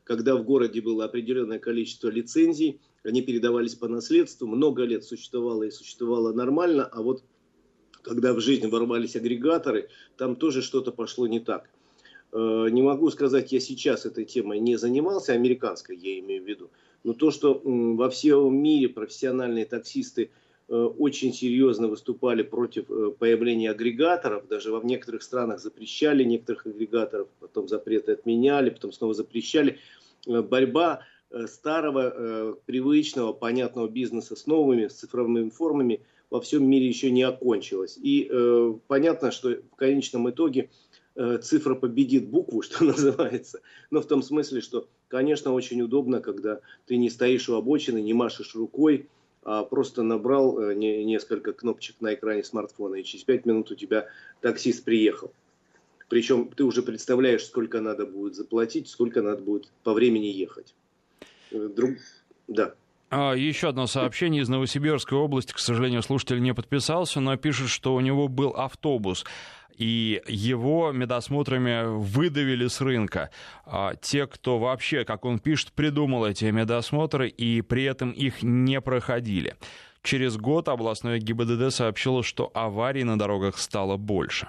когда 0.03 0.35
в 0.35 0.43
городе 0.43 0.81
было 0.81 1.05
определенное 1.05 1.61
количество 1.61 2.09
лицензий, 2.09 2.81
они 3.03 3.23
передавались 3.23 3.75
по 3.75 3.89
наследству, 3.89 4.47
много 4.47 4.85
лет 4.85 5.05
существовало 5.05 5.65
и 5.65 5.71
существовало 5.71 6.33
нормально, 6.33 6.85
а 6.85 7.03
вот 7.03 7.23
когда 8.03 8.33
в 8.33 8.41
жизнь 8.41 8.69
ворвались 8.69 9.17
агрегаторы, 9.17 9.89
там 10.17 10.37
тоже 10.37 10.63
что-то 10.63 10.93
пошло 10.93 11.27
не 11.27 11.41
так. 11.41 11.69
Э, 12.33 12.69
не 12.71 12.83
могу 12.83 13.11
сказать, 13.11 13.53
я 13.53 13.61
сейчас 13.61 14.07
этой 14.07 14.25
темой 14.25 14.61
не 14.61 14.77
занимался, 14.77 15.33
американской 15.33 15.97
я 15.97 16.19
имею 16.21 16.43
в 16.45 16.47
виду, 16.47 16.71
но 17.05 17.13
то, 17.13 17.31
что 17.31 17.61
во 17.65 18.11
всем 18.11 18.57
мире 18.63 18.89
профессиональные 18.89 19.65
таксисты 19.65 20.31
э, 20.69 20.75
очень 20.75 21.33
серьезно 21.33 21.89
выступали 21.89 22.43
против 22.43 22.91
э, 22.91 23.13
появления 23.19 23.71
агрегаторов, 23.71 24.47
даже 24.49 24.71
во 24.71 24.81
некоторых 24.83 25.23
странах 25.23 25.61
запрещали 25.61 26.23
некоторых 26.23 26.67
агрегаторов, 26.67 27.29
потом 27.41 27.69
запреты 27.69 28.13
отменяли, 28.13 28.71
потом 28.71 28.93
снова 28.93 29.15
запрещали. 29.15 29.79
Борьба 30.27 31.01
старого, 31.47 32.13
э, 32.15 32.55
привычного, 32.67 33.33
понятного 33.33 33.89
бизнеса 33.89 34.37
с 34.37 34.47
новыми, 34.47 34.89
с 34.89 34.95
цифровыми 34.95 35.51
формами 35.51 36.01
во 36.31 36.41
всем 36.41 36.69
мире 36.69 36.87
еще 36.87 37.11
не 37.11 37.23
окончилась. 37.23 37.99
И 38.01 38.29
э, 38.31 38.75
понятно, 38.87 39.31
что 39.31 39.51
в 39.73 39.77
конечном 39.77 40.31
итоге 40.31 40.71
э, 41.17 41.39
цифра 41.39 41.75
победит 41.75 42.29
букву, 42.29 42.63
что 42.63 42.85
называется. 42.85 43.61
Но 43.91 44.01
в 44.01 44.07
том 44.07 44.23
смысле, 44.23 44.61
что, 44.61 44.89
конечно, 45.09 45.53
очень 45.53 45.83
удобно, 45.83 46.21
когда 46.21 46.61
ты 46.87 46.97
не 46.97 47.11
стоишь 47.11 47.49
у 47.49 47.55
обочины, 47.55 48.01
не 48.01 48.15
машешь 48.15 48.55
рукой, 48.55 49.09
а 49.43 49.65
просто 49.65 50.03
набрал 50.03 50.61
э, 50.61 50.75
не, 50.75 51.05
несколько 51.05 51.53
кнопочек 51.53 51.97
на 52.01 52.15
экране 52.15 52.45
смартфона, 52.45 52.97
и 52.97 53.05
через 53.05 53.25
пять 53.25 53.47
минут 53.47 53.71
у 53.71 53.75
тебя 53.75 54.07
таксист 54.41 54.85
приехал. 54.85 55.33
Причем 56.09 56.49
ты 56.49 56.65
уже 56.65 56.83
представляешь, 56.83 57.45
сколько 57.45 57.81
надо 57.81 58.05
будет 58.05 58.35
заплатить, 58.35 58.89
сколько 58.89 59.23
надо 59.23 59.43
будет 59.43 59.71
по 59.85 59.95
времени 59.95 60.27
ехать. 60.27 60.75
Э, 61.53 61.69
друг... 61.69 61.97
Да. 62.49 62.75
А, 63.11 63.33
еще 63.35 63.69
одно 63.69 63.87
сообщение 63.87 64.43
из 64.43 64.49
Новосибирской 64.49 65.19
области. 65.19 65.53
К 65.53 65.59
сожалению, 65.59 66.03
слушатель 66.03 66.41
не 66.41 66.55
подписался, 66.55 67.21
но 67.21 67.37
пишет, 67.37 67.69
что 67.69 67.95
у 67.95 68.01
него 68.01 68.29
был 68.29 68.51
автобус 68.51 69.25
и 69.81 70.21
его 70.29 70.93
медосмотрами 70.93 71.97
выдавили 71.99 72.67
с 72.67 72.83
рынка. 72.83 73.31
А 73.65 73.95
те, 73.95 74.27
кто 74.27 74.59
вообще, 74.59 75.05
как 75.07 75.25
он 75.25 75.39
пишет, 75.39 75.73
придумал 75.73 76.27
эти 76.27 76.45
медосмотры 76.45 77.31
и 77.31 77.63
при 77.63 77.85
этом 77.85 78.11
их 78.11 78.43
не 78.43 78.81
проходили. 78.83 79.57
Через 80.03 80.37
год 80.37 80.69
областное 80.69 81.19
ГИБДД 81.19 81.73
сообщило, 81.73 82.23
что 82.23 82.51
аварий 82.53 83.05
на 83.05 83.19
дорогах 83.19 83.57
стало 83.57 83.97
больше. 83.97 84.49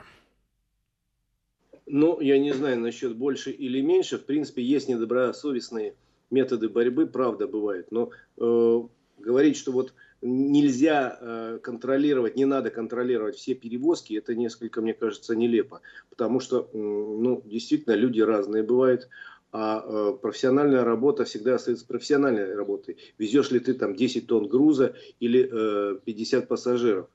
Ну, 1.85 2.19
я 2.19 2.37
не 2.37 2.53
знаю 2.53 2.79
насчет 2.79 3.15
больше 3.15 3.51
или 3.51 3.81
меньше. 3.81 4.17
В 4.17 4.25
принципе, 4.25 4.63
есть 4.63 4.89
недобросовестные 4.89 5.93
методы 6.31 6.69
борьбы, 6.69 7.07
правда, 7.07 7.47
бывает. 7.47 7.87
Но 7.91 8.11
э, 8.37 8.81
говорить, 9.19 9.57
что 9.57 9.71
вот 9.71 9.93
нельзя 10.21 11.17
э, 11.19 11.59
контролировать, 11.61 12.35
не 12.35 12.45
надо 12.45 12.69
контролировать 12.69 13.35
все 13.35 13.55
перевозки, 13.55 14.13
это 14.13 14.35
несколько, 14.35 14.81
мне 14.81 14.93
кажется, 14.93 15.35
нелепо. 15.35 15.81
Потому 16.09 16.39
что, 16.39 16.69
э, 16.71 16.77
ну, 16.77 17.41
действительно, 17.45 17.93
люди 17.93 18.21
разные 18.21 18.63
бывают. 18.63 19.09
А 19.53 19.83
э, 19.85 20.17
профессиональная 20.21 20.85
работа 20.85 21.25
всегда 21.25 21.55
остается 21.55 21.85
профессиональной 21.85 22.55
работой. 22.55 22.97
Везешь 23.17 23.51
ли 23.51 23.59
ты 23.59 23.73
там 23.73 23.95
10 23.95 24.27
тонн 24.27 24.47
груза 24.47 24.95
или 25.19 25.49
э, 25.51 25.97
50 26.05 26.47
пассажиров, 26.47 27.09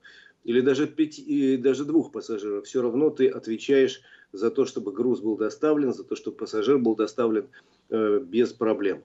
или 0.44 0.60
даже, 0.60 0.86
5, 0.86 1.18
и 1.18 1.56
даже 1.56 1.86
двух 1.86 2.12
пассажиров, 2.12 2.66
все 2.66 2.82
равно 2.82 3.08
ты 3.08 3.28
отвечаешь 3.28 4.02
за 4.36 4.50
то, 4.50 4.64
чтобы 4.66 4.92
груз 4.92 5.20
был 5.20 5.36
доставлен, 5.36 5.92
за 5.92 6.04
то, 6.04 6.16
чтобы 6.16 6.36
пассажир 6.36 6.78
был 6.78 6.94
доставлен 6.94 7.46
Э, 7.88 8.18
без 8.18 8.52
проблем. 8.52 9.04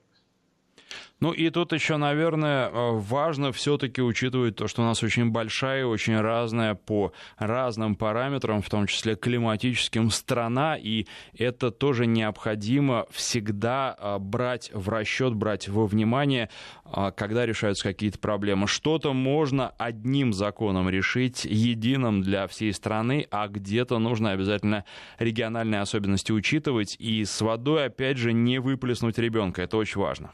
Ну 1.22 1.34
и 1.34 1.52
тут 1.52 1.72
еще, 1.72 1.98
наверное, 1.98 2.68
э, 2.70 2.92
важно 2.94 3.52
все-таки 3.52 4.02
учитывать 4.02 4.56
то, 4.56 4.68
что 4.68 4.82
у 4.82 4.86
нас 4.86 5.04
очень 5.04 5.30
большая, 5.30 5.86
очень 5.86 6.20
разная 6.20 6.74
по 6.74 7.14
разным 7.38 7.96
параметрам, 7.96 8.64
в 8.64 8.70
том 8.72 8.88
числе 8.88 9.16
климатическим, 9.16 10.10
страна, 10.10 10.76
и 10.76 11.06
это 11.38 11.70
тоже 11.70 12.08
необходимо 12.08 13.06
всегда 13.12 13.96
э, 14.00 14.18
брать 14.18 14.72
в 14.74 14.90
расчет, 14.90 15.36
брать 15.36 15.68
во 15.70 15.86
внимание, 15.86 16.50
э, 16.86 17.12
когда 17.16 17.46
решаются 17.46 17.84
какие-то 17.84 18.18
проблемы. 18.18 18.66
Что-то 18.66 19.14
можно 19.14 19.76
одним 19.78 20.34
законом 20.34 20.90
решить, 20.90 21.46
единым 21.46 22.24
для 22.24 22.48
всей 22.48 22.74
страны, 22.74 23.28
а 23.30 23.48
где-то 23.48 24.00
нужно 24.00 24.32
обязательно 24.32 24.86
региональные 25.20 25.82
особенности 25.82 26.32
учитывать, 26.32 26.96
и 26.98 27.24
с 27.24 27.42
водой, 27.42 27.86
опять 27.86 28.18
же, 28.18 28.34
не 28.34 28.58
выплеснуть 28.58 29.20
ребенка. 29.20 29.62
Это 29.62 29.78
очень 29.78 30.02
важно. 30.02 30.32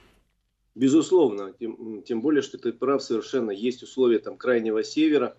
Безусловно, 0.78 1.56
тем, 1.60 2.04
тем 2.04 2.22
более, 2.22 2.44
что 2.44 2.60
ты 2.60 2.72
прав 2.72 3.02
совершенно. 3.02 3.50
Есть 3.50 3.82
условия 3.82 4.20
там 4.20 4.38
крайнего 4.38 4.84
севера, 4.84 5.36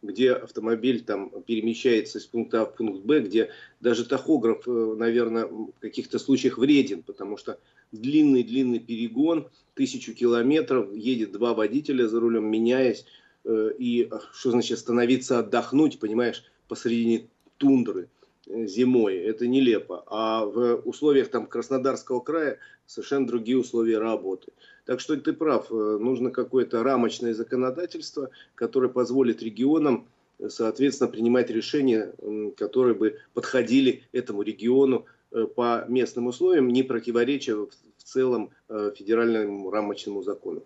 где 0.00 0.32
автомобиль 0.32 1.04
там 1.04 1.42
перемещается 1.42 2.16
из 2.16 2.24
пункта 2.24 2.62
А 2.62 2.64
в 2.64 2.74
пункт 2.74 3.04
Б, 3.04 3.20
где 3.20 3.50
даже 3.80 4.06
тахограф, 4.06 4.66
э, 4.66 4.94
наверное, 4.96 5.44
в 5.44 5.72
каких-то 5.78 6.18
случаях 6.18 6.56
вреден, 6.56 7.02
потому 7.02 7.36
что 7.36 7.60
длинный-длинный 7.92 8.78
перегон, 8.78 9.50
тысячу 9.74 10.14
километров, 10.14 10.90
едет 10.94 11.32
два 11.32 11.52
водителя 11.52 12.08
за 12.08 12.18
рулем, 12.18 12.46
меняясь, 12.46 13.04
э, 13.44 13.72
и 13.78 14.08
а, 14.10 14.20
что 14.32 14.52
значит 14.52 14.78
становиться 14.78 15.40
отдохнуть, 15.40 15.98
понимаешь, 15.98 16.44
посредине 16.66 17.28
тундры 17.58 18.08
э, 18.46 18.64
зимой, 18.64 19.18
это 19.18 19.46
нелепо. 19.46 20.02
А 20.06 20.46
в 20.46 20.76
условиях 20.86 21.28
там 21.28 21.46
Краснодарского 21.46 22.20
края 22.20 22.58
совершенно 22.86 23.26
другие 23.26 23.58
условия 23.58 23.98
работы. 23.98 24.52
Так 24.88 25.00
что 25.00 25.18
ты 25.18 25.34
прав, 25.34 25.70
э, 25.70 25.74
нужно 26.00 26.30
какое-то 26.30 26.82
рамочное 26.82 27.34
законодательство, 27.34 28.30
которое 28.54 28.88
позволит 28.88 29.42
регионам, 29.42 30.08
э, 30.38 30.48
соответственно, 30.48 31.10
принимать 31.10 31.50
решения, 31.50 32.14
которые 32.56 32.94
бы 32.94 33.18
подходили 33.34 34.04
этому 34.12 34.40
региону 34.40 35.04
э, 35.30 35.44
по 35.44 35.84
местным 35.88 36.28
условиям, 36.28 36.68
не 36.68 36.82
противоречия 36.82 37.54
в 37.54 37.68
целом 38.02 38.48
федеральному 38.68 39.70
рамочному 39.70 40.22
закону. 40.22 40.62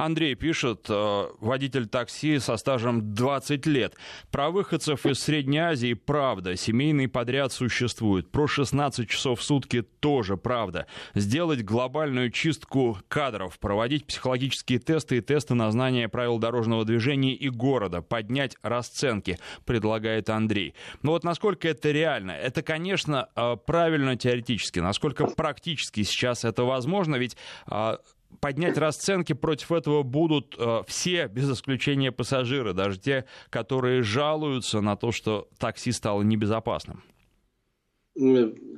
Андрей 0.00 0.34
пишет, 0.34 0.86
э, 0.88 1.28
водитель 1.40 1.86
такси 1.86 2.38
со 2.38 2.56
стажем 2.56 3.14
20 3.14 3.66
лет. 3.66 3.94
Про 4.30 4.50
выходцев 4.50 5.04
из 5.04 5.18
Средней 5.18 5.58
Азии 5.58 5.92
правда. 5.92 6.56
Семейный 6.56 7.06
подряд 7.06 7.52
существует. 7.52 8.30
Про 8.30 8.46
16 8.46 9.06
часов 9.06 9.40
в 9.40 9.42
сутки 9.42 9.82
тоже 9.82 10.38
правда. 10.38 10.86
Сделать 11.14 11.62
глобальную 11.62 12.30
чистку 12.30 12.96
кадров, 13.08 13.58
проводить 13.58 14.06
психологические 14.06 14.78
тесты 14.78 15.18
и 15.18 15.20
тесты 15.20 15.52
на 15.52 15.70
знание 15.70 16.08
правил 16.08 16.38
дорожного 16.38 16.86
движения 16.86 17.34
и 17.34 17.50
города, 17.50 18.00
поднять 18.00 18.56
расценки, 18.62 19.38
предлагает 19.66 20.30
Андрей. 20.30 20.74
Но 21.02 21.10
вот 21.10 21.24
насколько 21.24 21.68
это 21.68 21.90
реально? 21.90 22.30
Это, 22.30 22.62
конечно, 22.62 23.28
э, 23.36 23.56
правильно 23.66 24.16
теоретически. 24.16 24.78
Насколько 24.78 25.26
практически 25.26 26.04
сейчас 26.04 26.46
это 26.46 26.64
возможно? 26.64 27.16
Ведь 27.16 27.36
э, 27.70 27.96
поднять 28.40 28.78
расценки 28.78 29.32
против 29.32 29.72
этого 29.72 30.02
будут 30.02 30.54
э, 30.58 30.82
все, 30.86 31.28
без 31.28 31.50
исключения 31.50 32.12
пассажиры, 32.12 32.72
даже 32.72 32.98
те, 32.98 33.24
которые 33.50 34.02
жалуются 34.02 34.80
на 34.80 34.96
то, 34.96 35.12
что 35.12 35.48
такси 35.58 35.92
стало 35.92 36.22
небезопасным. 36.22 37.02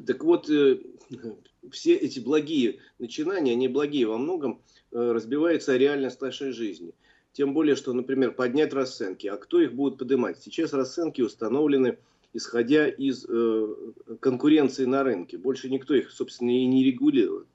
Так 0.07 0.25
вот, 0.25 0.49
э, 0.51 0.79
все 1.71 1.95
эти 1.95 2.21
благие 2.21 2.81
начинания, 2.99 3.53
они 3.53 3.69
благие 3.69 4.07
во 4.07 4.19
многом, 4.19 4.61
э, 4.91 5.13
разбиваются 5.13 5.73
о 5.73 5.79
реальность 5.79 6.21
нашей 6.21 6.53
жизни. 6.53 6.95
Тем 7.33 7.55
более, 7.55 7.77
что, 7.77 7.93
например, 7.93 8.33
поднять 8.33 8.75
расценки. 8.75 9.27
А 9.27 9.37
кто 9.37 9.61
их 9.61 9.73
будет 9.73 9.99
поднимать? 9.99 10.39
Сейчас 10.43 10.75
расценки 10.75 11.23
установлены, 11.23 11.99
исходя 12.35 12.89
из 12.89 13.25
э, 13.27 13.75
конкуренции 14.21 14.85
на 14.85 15.03
рынке. 15.03 15.39
Больше 15.39 15.71
никто 15.71 15.95
их, 15.95 16.11
собственно, 16.11 16.51
и 16.51 16.67
не 16.67 16.85
регулирует. 16.85 17.47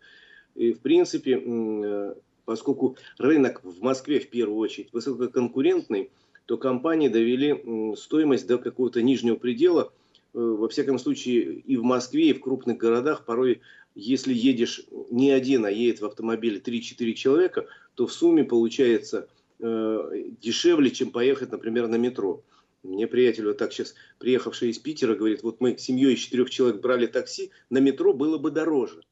И, 0.57 0.73
в 0.73 0.79
принципе, 0.79 1.39
э, 1.39 2.15
поскольку 2.45 2.97
рынок 3.19 3.61
в 3.63 3.81
Москве 3.81 4.19
в 4.19 4.29
первую 4.29 4.57
очередь 4.57 4.91
высококонкурентный, 4.91 6.09
то 6.47 6.57
компании 6.57 7.09
довели 7.09 7.95
стоимость 7.95 8.47
до 8.47 8.57
какого-то 8.57 9.01
нижнего 9.01 9.35
предела. 9.35 9.93
Э, 10.33 10.39
во 10.39 10.67
всяком 10.67 10.97
случае, 10.97 11.53
и 11.53 11.77
в 11.77 11.83
Москве, 11.83 12.29
и 12.29 12.33
в 12.33 12.41
крупных 12.41 12.77
городах 12.77 13.23
порой, 13.23 13.61
если 13.93 14.33
едешь 14.33 14.85
не 15.11 15.29
один, 15.31 15.65
а 15.65 15.71
едет 15.71 16.01
в 16.01 16.05
автомобиле 16.05 16.59
3-4 16.59 17.13
человека, 17.13 17.67
то 17.93 18.07
в 18.07 18.11
сумме 18.11 18.43
получается 18.43 19.27
э, 19.59 20.23
дешевле, 20.41 20.89
чем 20.89 21.11
поехать, 21.11 21.51
например, 21.51 21.87
на 21.87 21.97
метро. 21.97 22.43
Мне 22.81 23.05
приятель 23.05 23.45
вот 23.45 23.57
так 23.57 23.73
сейчас, 23.73 23.93
приехавший 24.17 24.69
из 24.69 24.79
Питера, 24.79 25.13
говорит, 25.13 25.43
вот 25.43 25.61
мы 25.61 25.77
семьей 25.77 26.15
из 26.15 26.19
четырех 26.19 26.49
человек 26.49 26.81
брали 26.81 27.05
такси, 27.05 27.51
на 27.69 27.77
метро 27.77 28.13
было 28.13 28.39
бы 28.39 28.49
дороже. 28.49 29.03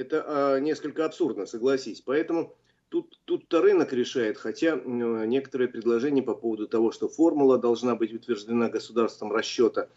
Это 0.00 0.24
а, 0.26 0.60
несколько 0.60 1.04
абсурдно, 1.04 1.44
согласись. 1.44 2.00
Поэтому 2.00 2.56
тут, 2.88 3.20
тут-то 3.26 3.60
рынок 3.60 3.92
решает, 3.92 4.38
хотя 4.38 4.78
э, 4.78 5.26
некоторые 5.26 5.68
предложения 5.68 6.22
по 6.22 6.34
поводу 6.34 6.66
того, 6.66 6.90
что 6.90 7.06
формула 7.06 7.58
должна 7.58 7.94
быть 7.96 8.14
утверждена 8.14 8.70
государством 8.70 9.30
расчета 9.30 9.88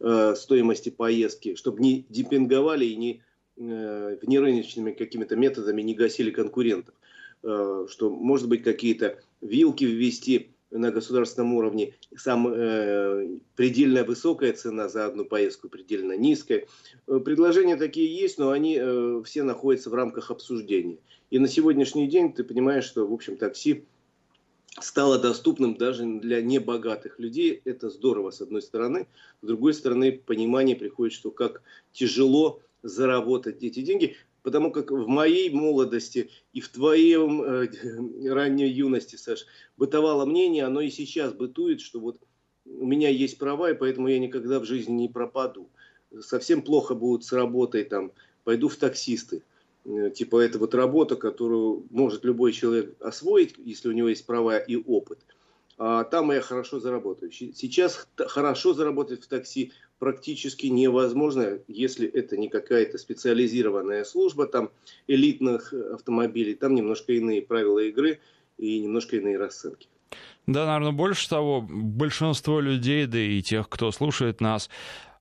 э, 0.00 0.34
стоимости 0.34 0.88
поездки, 0.88 1.56
чтобы 1.56 1.82
не 1.82 2.06
демпинговали 2.08 2.86
и 2.86 2.96
не 2.96 3.22
э, 3.58 4.16
внерыночными 4.22 4.92
какими-то 4.92 5.36
методами 5.36 5.82
не 5.82 5.94
гасили 5.94 6.30
конкурентов. 6.30 6.94
Э, 7.42 7.86
что, 7.90 8.08
может 8.08 8.48
быть, 8.48 8.62
какие-то 8.62 9.18
вилки 9.42 9.84
ввести 9.84 10.52
на 10.70 10.90
государственном 10.90 11.54
уровне 11.54 11.94
сам, 12.16 12.48
э, 12.48 13.38
предельно 13.56 14.04
высокая 14.04 14.52
цена 14.52 14.88
за 14.88 15.06
одну 15.06 15.24
поездку, 15.24 15.68
предельно 15.68 16.16
низкая. 16.16 16.66
Э, 17.06 17.18
предложения 17.18 17.76
такие 17.76 18.14
есть, 18.14 18.38
но 18.38 18.50
они 18.50 18.78
э, 18.80 19.22
все 19.24 19.42
находятся 19.42 19.90
в 19.90 19.94
рамках 19.94 20.30
обсуждения. 20.30 20.98
И 21.30 21.38
на 21.38 21.48
сегодняшний 21.48 22.08
день 22.08 22.32
ты 22.32 22.44
понимаешь, 22.44 22.84
что, 22.84 23.06
в 23.06 23.12
общем, 23.12 23.36
такси 23.36 23.84
стало 24.78 25.18
доступным 25.18 25.76
даже 25.76 26.04
для 26.04 26.40
небогатых 26.40 27.18
людей. 27.18 27.60
Это 27.64 27.90
здорово, 27.90 28.30
с 28.30 28.40
одной 28.40 28.62
стороны. 28.62 29.08
С 29.42 29.46
другой 29.46 29.74
стороны, 29.74 30.12
понимание 30.12 30.76
приходит, 30.76 31.14
что 31.14 31.30
как 31.30 31.62
тяжело 31.92 32.60
заработать 32.82 33.62
эти 33.62 33.82
деньги. 33.82 34.16
Потому 34.42 34.72
как 34.72 34.90
в 34.90 35.06
моей 35.06 35.50
молодости 35.50 36.30
и 36.52 36.60
в 36.60 36.68
твоем 36.68 37.42
э, 37.42 37.68
ранней 38.28 38.68
юности, 38.68 39.16
Саш, 39.16 39.46
бытовало 39.76 40.24
мнение, 40.24 40.64
оно 40.64 40.80
и 40.80 40.90
сейчас 40.90 41.32
бытует, 41.32 41.80
что 41.80 42.00
вот 42.00 42.18
у 42.64 42.86
меня 42.86 43.08
есть 43.08 43.38
права, 43.38 43.70
и 43.70 43.74
поэтому 43.74 44.08
я 44.08 44.18
никогда 44.18 44.60
в 44.60 44.64
жизни 44.64 44.92
не 44.92 45.08
пропаду. 45.08 45.68
Совсем 46.20 46.62
плохо 46.62 46.94
будет 46.94 47.24
с 47.24 47.32
работой, 47.32 47.84
там, 47.84 48.12
пойду 48.44 48.68
в 48.68 48.76
таксисты. 48.76 49.42
Э, 49.84 50.10
типа 50.10 50.40
это 50.40 50.58
вот 50.58 50.74
работа, 50.74 51.16
которую 51.16 51.86
может 51.90 52.24
любой 52.24 52.52
человек 52.52 52.96
освоить, 53.00 53.54
если 53.58 53.88
у 53.88 53.92
него 53.92 54.08
есть 54.08 54.26
права 54.26 54.58
и 54.58 54.76
опыт. 54.76 55.18
А 55.82 56.04
там 56.04 56.30
я 56.30 56.42
хорошо 56.42 56.78
заработаю. 56.78 57.32
Сейчас 57.32 58.06
хорошо 58.18 58.74
заработать 58.74 59.24
в 59.24 59.28
такси 59.28 59.72
практически 59.98 60.66
невозможно, 60.66 61.58
если 61.68 62.06
это 62.06 62.36
не 62.36 62.50
какая-то 62.50 62.98
специализированная 62.98 64.04
служба 64.04 64.46
там 64.46 64.68
элитных 65.06 65.72
автомобилей. 65.72 66.54
Там 66.54 66.74
немножко 66.74 67.14
иные 67.14 67.40
правила 67.40 67.78
игры 67.78 68.20
и 68.58 68.78
немножко 68.78 69.16
иные 69.16 69.38
расценки. 69.38 69.88
Да, 70.46 70.66
наверное, 70.66 70.92
больше 70.92 71.26
того, 71.30 71.62
большинство 71.62 72.60
людей, 72.60 73.06
да 73.06 73.18
и 73.18 73.40
тех, 73.40 73.66
кто 73.70 73.90
слушает 73.90 74.42
нас, 74.42 74.68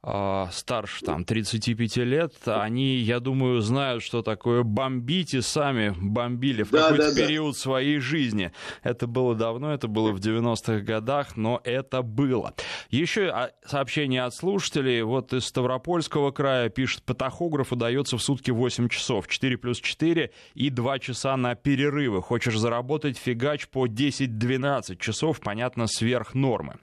старше 0.01 1.03
там 1.03 1.25
35 1.25 1.97
лет, 1.97 2.33
они, 2.45 2.95
я 2.95 3.19
думаю, 3.19 3.59
знают, 3.59 4.01
что 4.01 4.21
такое 4.21 4.63
бомбить 4.63 5.33
и 5.33 5.41
сами 5.41 5.93
бомбили 5.99 6.63
в 6.63 6.71
да, 6.71 6.89
какой-то 6.89 7.13
да, 7.13 7.21
период 7.21 7.53
да. 7.53 7.59
своей 7.59 7.99
жизни. 7.99 8.53
Это 8.81 9.07
было 9.07 9.35
давно, 9.35 9.73
это 9.73 9.89
было 9.89 10.11
в 10.11 10.19
90-х 10.19 10.79
годах, 10.79 11.35
но 11.35 11.59
это 11.65 12.01
было. 12.01 12.53
Еще 12.89 13.51
сообщение 13.65 14.23
от 14.23 14.33
слушателей. 14.33 15.01
Вот 15.01 15.33
из 15.33 15.45
Ставропольского 15.45 16.31
края 16.31 16.69
пишет, 16.69 17.03
по 17.03 17.13
тахографу 17.13 17.75
дается 17.75 18.17
в 18.17 18.23
сутки 18.23 18.51
8 18.51 18.87
часов, 18.87 19.27
4 19.27 19.57
плюс 19.57 19.81
4 19.81 20.31
и 20.53 20.69
2 20.69 20.99
часа 20.99 21.35
на 21.35 21.55
перерывы. 21.55 22.21
Хочешь 22.21 22.57
заработать 22.57 23.17
фигач 23.17 23.67
по 23.67 23.85
10-12 23.85 24.97
часов, 24.97 25.41
понятно, 25.41 25.87
сверх 25.87 26.33
нормы. 26.33 26.75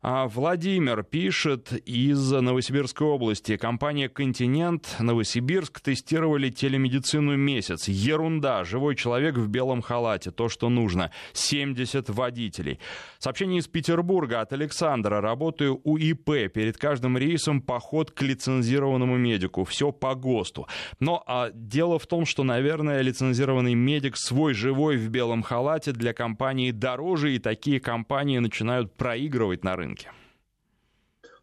А 0.00 0.28
Владимир 0.28 1.02
пишет 1.02 1.72
из 1.72 2.30
Новосибирской 2.30 3.04
области. 3.04 3.56
Компания 3.56 4.08
«Континент» 4.08 4.94
Новосибирск 5.00 5.80
тестировали 5.80 6.50
телемедицину 6.50 7.36
месяц. 7.36 7.88
Ерунда. 7.88 8.62
Живой 8.62 8.94
человек 8.94 9.36
в 9.36 9.48
белом 9.48 9.82
халате. 9.82 10.30
То, 10.30 10.48
что 10.48 10.68
нужно. 10.68 11.10
70 11.32 12.10
водителей. 12.10 12.78
Сообщение 13.18 13.58
из 13.58 13.66
Петербурга 13.66 14.40
от 14.40 14.52
Александра. 14.52 15.20
Работаю 15.20 15.80
у 15.82 15.96
ИП. 15.96 16.48
Перед 16.54 16.78
каждым 16.78 17.18
рейсом 17.18 17.60
поход 17.60 18.12
к 18.12 18.22
лицензированному 18.22 19.16
медику. 19.16 19.64
Все 19.64 19.90
по 19.90 20.14
ГОСТу. 20.14 20.68
Но 21.00 21.24
а, 21.26 21.50
дело 21.52 21.98
в 21.98 22.06
том, 22.06 22.24
что, 22.24 22.44
наверное, 22.44 23.00
лицензированный 23.00 23.74
медик 23.74 24.16
свой 24.16 24.54
живой 24.54 24.96
в 24.96 25.08
белом 25.08 25.42
халате 25.42 25.90
для 25.90 26.12
компании 26.12 26.70
дороже, 26.70 27.34
и 27.34 27.40
такие 27.40 27.80
компании 27.80 28.38
начинают 28.38 28.96
проигрывать 28.96 29.64
на 29.64 29.74
рынке 29.74 29.87
рынке? 29.88 30.12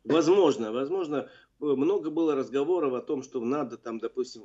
Возможно, 0.04 0.72
возможно, 0.72 1.30
много 1.60 2.12
было 2.12 2.36
разговоров 2.36 2.94
о 2.94 3.02
том, 3.02 3.24
что 3.24 3.44
надо 3.44 3.78
там, 3.78 4.00
допустим, 4.00 4.44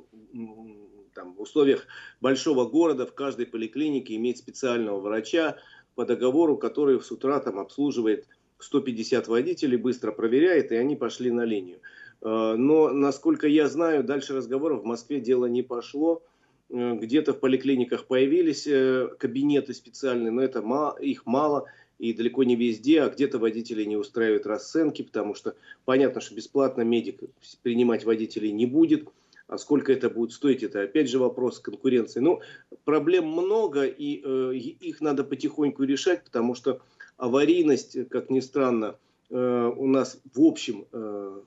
там, 1.13 1.35
в 1.35 1.41
условиях 1.41 1.85
большого 2.19 2.65
города 2.65 3.05
в 3.05 3.13
каждой 3.13 3.45
поликлинике 3.45 4.15
иметь 4.15 4.39
специального 4.39 4.99
врача 4.99 5.57
по 5.95 6.05
договору, 6.05 6.57
который 6.57 6.99
с 6.99 7.11
утра 7.11 7.39
там 7.39 7.59
обслуживает 7.59 8.27
150 8.59 9.27
водителей, 9.27 9.77
быстро 9.77 10.11
проверяет, 10.11 10.71
и 10.71 10.75
они 10.75 10.95
пошли 10.95 11.31
на 11.31 11.45
линию. 11.45 11.79
Э, 12.21 12.55
но, 12.57 12.89
насколько 12.89 13.47
я 13.47 13.67
знаю, 13.67 14.03
дальше 14.03 14.33
разговоров 14.33 14.81
в 14.81 14.85
Москве 14.85 15.19
дело 15.19 15.45
не 15.47 15.63
пошло. 15.63 16.23
Э, 16.69 16.93
где-то 16.93 17.33
в 17.33 17.39
поликлиниках 17.39 18.05
появились 18.05 18.65
э, 18.67 19.09
кабинеты 19.19 19.73
специальные, 19.73 20.31
но 20.31 20.41
это 20.41 20.61
мало, 20.61 20.97
их 20.97 21.25
мало 21.25 21.65
и 22.01 22.13
далеко 22.13 22.43
не 22.43 22.55
везде, 22.55 23.03
а 23.03 23.09
где-то 23.09 23.37
водители 23.37 23.83
не 23.83 23.95
устраивают 23.95 24.47
расценки, 24.47 25.03
потому 25.03 25.35
что 25.35 25.53
понятно, 25.85 26.19
что 26.19 26.33
бесплатно 26.33 26.81
медик 26.81 27.19
принимать 27.61 28.05
водителей 28.05 28.51
не 28.51 28.65
будет. 28.65 29.07
А 29.47 29.59
сколько 29.59 29.93
это 29.93 30.09
будет 30.09 30.31
стоить, 30.31 30.63
это 30.63 30.81
опять 30.81 31.11
же 31.11 31.19
вопрос 31.19 31.59
конкуренции. 31.59 32.19
Но 32.19 32.39
ну, 32.71 32.77
проблем 32.85 33.27
много, 33.27 33.85
и 33.85 34.19
э, 34.23 34.53
их 34.55 34.99
надо 34.99 35.23
потихоньку 35.23 35.83
решать, 35.83 36.23
потому 36.23 36.55
что 36.55 36.81
аварийность, 37.17 38.09
как 38.09 38.31
ни 38.31 38.39
странно, 38.39 38.95
э, 39.29 39.71
у 39.77 39.85
нас 39.85 40.19
в 40.33 40.41
общем, 40.41 40.87
э, 40.91 41.41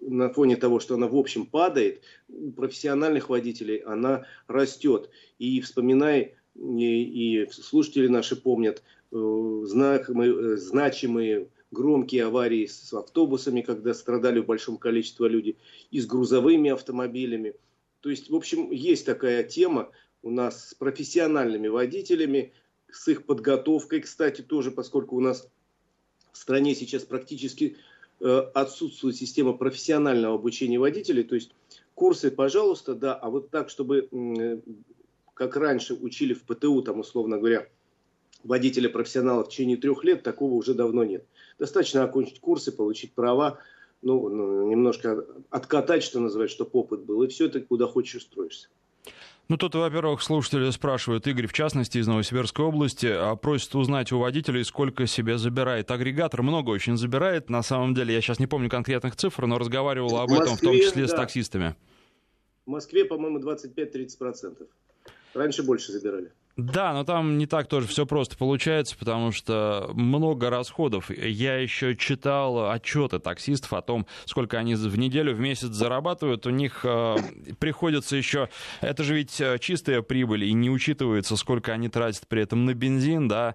на 0.00 0.30
фоне 0.30 0.56
того, 0.56 0.80
что 0.80 0.94
она 0.94 1.06
в 1.06 1.14
общем 1.14 1.46
падает, 1.46 2.02
у 2.28 2.50
профессиональных 2.50 3.28
водителей 3.28 3.76
она 3.76 4.24
растет. 4.48 5.08
И 5.38 5.60
вспоминай, 5.60 6.34
и, 6.56 7.44
и 7.44 7.50
слушатели 7.52 8.08
наши 8.08 8.34
помнят, 8.34 8.82
Э, 9.12 9.62
значимые, 9.64 10.54
э, 10.54 10.56
значимые 10.56 11.48
громкие 11.72 12.26
аварии 12.26 12.66
с 12.66 12.92
автобусами, 12.92 13.60
когда 13.60 13.92
страдали 13.92 14.38
в 14.38 14.46
большом 14.46 14.76
количестве 14.76 15.28
люди, 15.28 15.56
и 15.90 16.00
с 16.00 16.06
грузовыми 16.06 16.70
автомобилями. 16.70 17.54
То 18.00 18.10
есть, 18.10 18.30
в 18.30 18.36
общем, 18.36 18.70
есть 18.70 19.06
такая 19.06 19.42
тема 19.42 19.90
у 20.22 20.30
нас 20.30 20.70
с 20.70 20.74
профессиональными 20.74 21.66
водителями, 21.66 22.52
с 22.90 23.08
их 23.08 23.24
подготовкой, 23.24 24.00
кстати, 24.00 24.42
тоже, 24.42 24.70
поскольку 24.70 25.16
у 25.16 25.20
нас 25.20 25.48
в 26.32 26.38
стране 26.38 26.76
сейчас 26.76 27.02
практически 27.02 27.76
э, 28.20 28.26
отсутствует 28.54 29.16
система 29.16 29.54
профессионального 29.54 30.36
обучения 30.36 30.78
водителей, 30.78 31.24
то 31.24 31.34
есть 31.34 31.52
курсы, 31.94 32.30
пожалуйста, 32.30 32.94
да, 32.94 33.14
а 33.14 33.28
вот 33.28 33.50
так, 33.50 33.70
чтобы, 33.70 34.62
как 35.34 35.56
раньше 35.56 35.94
учили 35.94 36.32
в 36.32 36.44
ПТУ, 36.44 36.82
там, 36.82 37.00
условно 37.00 37.38
говоря, 37.38 37.68
водителя 38.44 38.88
профессионала 38.88 39.44
в 39.44 39.48
течение 39.48 39.76
трех 39.76 40.04
лет, 40.04 40.22
такого 40.22 40.54
уже 40.54 40.74
давно 40.74 41.04
нет. 41.04 41.24
Достаточно 41.58 42.04
окончить 42.04 42.40
курсы, 42.40 42.72
получить 42.72 43.12
права, 43.12 43.58
ну, 44.02 44.28
ну 44.28 44.70
немножко 44.70 45.24
откатать, 45.50 46.02
что 46.02 46.20
называется, 46.20 46.56
чтобы 46.56 46.70
опыт 46.74 47.00
был, 47.00 47.22
и 47.22 47.28
все 47.28 47.46
это 47.46 47.60
куда 47.60 47.86
хочешь 47.86 48.22
устроишься. 48.22 48.68
Ну, 49.48 49.56
тут, 49.56 49.74
во-первых, 49.74 50.22
слушатели 50.22 50.70
спрашивают, 50.70 51.26
Игорь, 51.26 51.48
в 51.48 51.52
частности, 51.52 51.98
из 51.98 52.06
Новосибирской 52.06 52.64
области, 52.64 53.06
а 53.06 53.34
просят 53.34 53.74
узнать 53.74 54.12
у 54.12 54.18
водителей, 54.20 54.64
сколько 54.64 55.08
себе 55.08 55.38
забирает 55.38 55.90
агрегатор. 55.90 56.42
Много 56.42 56.70
очень 56.70 56.96
забирает. 56.96 57.50
На 57.50 57.62
самом 57.62 57.92
деле, 57.92 58.14
я 58.14 58.20
сейчас 58.20 58.38
не 58.38 58.46
помню 58.46 58.70
конкретных 58.70 59.16
цифр, 59.16 59.46
но 59.46 59.58
разговаривал 59.58 60.18
об 60.18 60.30
Москве, 60.30 60.44
этом 60.44 60.56
в 60.56 60.60
том 60.60 60.76
числе 60.76 61.02
да. 61.02 61.08
с 61.08 61.14
таксистами. 61.14 61.74
В 62.64 62.70
Москве, 62.70 63.04
по-моему, 63.04 63.40
25-30%. 63.40 64.68
Раньше 65.34 65.64
больше 65.64 65.90
забирали. 65.90 66.30
Да, 66.56 66.92
но 66.92 67.04
там 67.04 67.38
не 67.38 67.46
так 67.46 67.68
тоже 67.68 67.86
все 67.86 68.04
просто 68.06 68.36
получается, 68.36 68.96
потому 68.98 69.32
что 69.32 69.90
много 69.94 70.50
расходов. 70.50 71.10
Я 71.10 71.56
еще 71.56 71.96
читал 71.96 72.70
отчеты 72.70 73.18
таксистов 73.18 73.72
о 73.72 73.82
том, 73.82 74.06
сколько 74.24 74.58
они 74.58 74.74
в 74.74 74.98
неделю, 74.98 75.34
в 75.34 75.40
месяц 75.40 75.68
зарабатывают. 75.68 76.46
У 76.46 76.50
них 76.50 76.80
э, 76.84 77.16
приходится 77.58 78.16
еще... 78.16 78.48
Это 78.80 79.04
же 79.04 79.14
ведь 79.14 79.40
э, 79.40 79.58
чистая 79.58 80.02
прибыль, 80.02 80.44
и 80.44 80.52
не 80.52 80.70
учитывается, 80.70 81.36
сколько 81.36 81.72
они 81.72 81.88
тратят 81.88 82.26
при 82.28 82.42
этом 82.42 82.64
на 82.66 82.74
бензин, 82.74 83.28
да. 83.28 83.54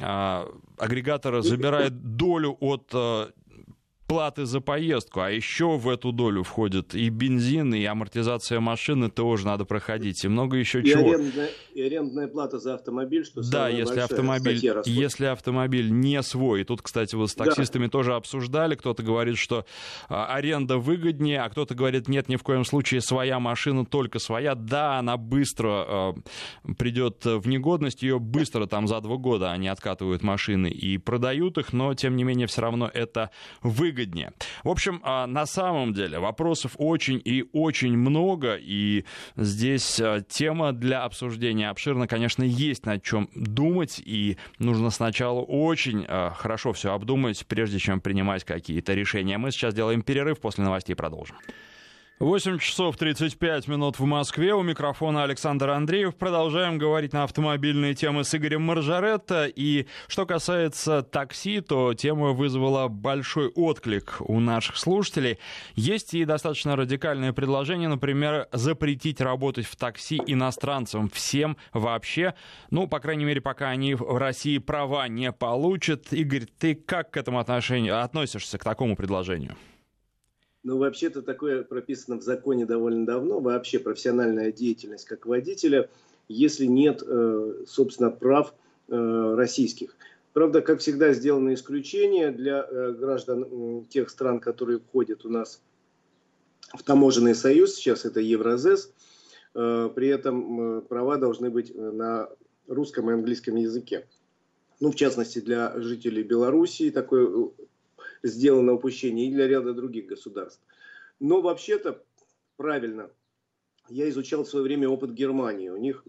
Э, 0.00 0.46
агрегатор 0.78 1.42
забирает 1.42 2.16
долю 2.16 2.56
от 2.60 2.90
э, 2.92 3.28
платы 4.10 4.44
за 4.44 4.60
поездку, 4.60 5.20
а 5.20 5.30
еще 5.30 5.76
в 5.76 5.88
эту 5.88 6.10
долю 6.10 6.42
входит 6.42 6.96
и 6.96 7.08
бензин, 7.10 7.72
и 7.74 7.84
амортизация 7.84 8.58
машины 8.58 9.08
тоже 9.08 9.46
надо 9.46 9.64
проходить, 9.64 10.24
и 10.24 10.28
много 10.28 10.56
еще 10.56 10.80
и 10.80 10.84
чего. 10.84 11.10
Арендная, 11.10 11.50
и 11.74 11.82
арендная 11.82 12.26
плата 12.26 12.58
за 12.58 12.74
автомобиль, 12.74 13.24
что 13.24 13.48
Да, 13.48 13.68
если 13.68 14.00
автомобиль, 14.00 14.60
если 14.84 15.26
автомобиль 15.26 15.92
не 15.92 16.20
свой. 16.24 16.62
И 16.62 16.64
тут, 16.64 16.82
кстати, 16.82 17.14
вы 17.14 17.28
с 17.28 17.36
таксистами 17.36 17.84
да. 17.84 17.90
тоже 17.90 18.14
обсуждали. 18.16 18.74
Кто-то 18.74 19.04
говорит, 19.04 19.38
что 19.38 19.64
а, 20.08 20.26
аренда 20.34 20.78
выгоднее, 20.78 21.42
а 21.42 21.48
кто-то 21.48 21.76
говорит, 21.76 22.08
нет, 22.08 22.28
ни 22.28 22.34
в 22.34 22.42
коем 22.42 22.64
случае 22.64 23.02
своя 23.02 23.38
машина, 23.38 23.86
только 23.86 24.18
своя. 24.18 24.56
Да, 24.56 24.98
она 24.98 25.18
быстро 25.18 25.68
а, 25.68 26.14
придет 26.76 27.24
в 27.24 27.46
негодность, 27.46 28.02
ее 28.02 28.18
быстро 28.18 28.66
там 28.66 28.88
за 28.88 29.00
два 29.00 29.16
года 29.18 29.52
они 29.52 29.68
откатывают 29.68 30.24
машины 30.24 30.66
и 30.66 30.98
продают 30.98 31.58
их, 31.58 31.72
но 31.72 31.94
тем 31.94 32.16
не 32.16 32.24
менее 32.24 32.48
все 32.48 32.62
равно 32.62 32.90
это 32.92 33.30
выгодно 33.62 33.99
выгоднее. 34.00 34.32
В 34.64 34.68
общем, 34.68 35.00
а, 35.02 35.26
на 35.26 35.46
самом 35.46 35.92
деле 35.92 36.18
вопросов 36.18 36.72
очень 36.78 37.20
и 37.24 37.44
очень 37.52 37.96
много, 37.96 38.56
и 38.56 39.04
здесь 39.36 40.00
а, 40.00 40.20
тема 40.20 40.72
для 40.72 41.04
обсуждения 41.04 41.70
обширна, 41.70 42.06
конечно, 42.06 42.42
есть 42.42 42.86
над 42.86 43.02
чем 43.02 43.28
думать, 43.34 44.00
и 44.04 44.36
нужно 44.58 44.90
сначала 44.90 45.40
очень 45.40 46.04
а, 46.08 46.30
хорошо 46.30 46.72
все 46.72 46.92
обдумать, 46.92 47.44
прежде 47.46 47.78
чем 47.78 48.00
принимать 48.00 48.44
какие-то 48.44 48.94
решения. 48.94 49.38
Мы 49.38 49.50
сейчас 49.50 49.74
делаем 49.74 50.02
перерыв, 50.02 50.40
после 50.40 50.64
новостей 50.64 50.94
продолжим. 50.94 51.36
8 52.20 52.58
часов 52.58 52.98
35 52.98 53.66
минут 53.66 53.98
в 53.98 54.04
Москве. 54.04 54.52
У 54.52 54.62
микрофона 54.62 55.24
Александр 55.24 55.70
Андреев. 55.70 56.14
Продолжаем 56.14 56.76
говорить 56.76 57.14
на 57.14 57.24
автомобильные 57.24 57.94
темы 57.94 58.24
с 58.24 58.34
Игорем 58.34 58.60
Маржаретто. 58.60 59.46
И 59.46 59.86
что 60.06 60.26
касается 60.26 61.02
такси, 61.02 61.62
то 61.62 61.94
тема 61.94 62.32
вызвала 62.32 62.88
большой 62.88 63.48
отклик 63.48 64.16
у 64.20 64.38
наших 64.38 64.76
слушателей. 64.76 65.38
Есть 65.76 66.12
и 66.12 66.26
достаточно 66.26 66.76
радикальное 66.76 67.32
предложение, 67.32 67.88
например, 67.88 68.48
запретить 68.52 69.22
работать 69.22 69.64
в 69.64 69.76
такси 69.76 70.20
иностранцам 70.26 71.08
всем 71.08 71.56
вообще. 71.72 72.34
Ну, 72.70 72.86
по 72.86 73.00
крайней 73.00 73.24
мере, 73.24 73.40
пока 73.40 73.70
они 73.70 73.94
в 73.94 74.18
России 74.18 74.58
права 74.58 75.08
не 75.08 75.32
получат. 75.32 76.12
Игорь, 76.12 76.44
ты 76.58 76.74
как 76.74 77.12
к 77.12 77.16
этому 77.16 77.38
отношению 77.38 78.04
относишься, 78.04 78.58
к 78.58 78.64
такому 78.64 78.94
предложению? 78.94 79.56
Ну, 80.62 80.76
вообще-то 80.76 81.22
такое 81.22 81.62
прописано 81.62 82.16
в 82.16 82.22
законе 82.22 82.66
довольно 82.66 83.06
давно. 83.06 83.40
Вообще 83.40 83.78
профессиональная 83.78 84.52
деятельность 84.52 85.06
как 85.06 85.24
водителя, 85.24 85.88
если 86.28 86.66
нет, 86.66 87.02
э, 87.06 87.64
собственно, 87.66 88.10
прав 88.10 88.54
э, 88.88 89.34
российских. 89.36 89.96
Правда, 90.34 90.60
как 90.60 90.80
всегда, 90.80 91.12
сделано 91.14 91.54
исключение 91.54 92.30
для 92.30 92.66
э, 92.68 92.92
граждан 92.92 93.86
тех 93.86 94.10
стран, 94.10 94.38
которые 94.38 94.80
входят 94.80 95.24
у 95.24 95.30
нас 95.30 95.62
в 96.74 96.82
таможенный 96.82 97.34
союз. 97.34 97.74
Сейчас 97.74 98.04
это 98.04 98.20
Евразес. 98.20 98.92
При 99.52 100.06
этом 100.06 100.82
права 100.82 101.16
должны 101.16 101.50
быть 101.50 101.74
на 101.74 102.28
русском 102.68 103.10
и 103.10 103.14
английском 103.14 103.56
языке. 103.56 104.06
Ну, 104.78 104.92
в 104.92 104.94
частности, 104.94 105.40
для 105.40 105.72
жителей 105.80 106.22
Белоруссии 106.22 106.90
такое 106.90 107.50
сделано 108.22 108.72
упущение 108.72 109.28
и 109.28 109.32
для 109.32 109.46
ряда 109.46 109.74
других 109.74 110.06
государств. 110.06 110.62
Но 111.18 111.40
вообще-то 111.40 112.02
правильно. 112.56 113.10
Я 113.88 114.08
изучал 114.08 114.44
в 114.44 114.48
свое 114.48 114.62
время 114.62 114.88
опыт 114.88 115.10
Германии. 115.12 115.68
У 115.68 115.76
них, 115.76 116.04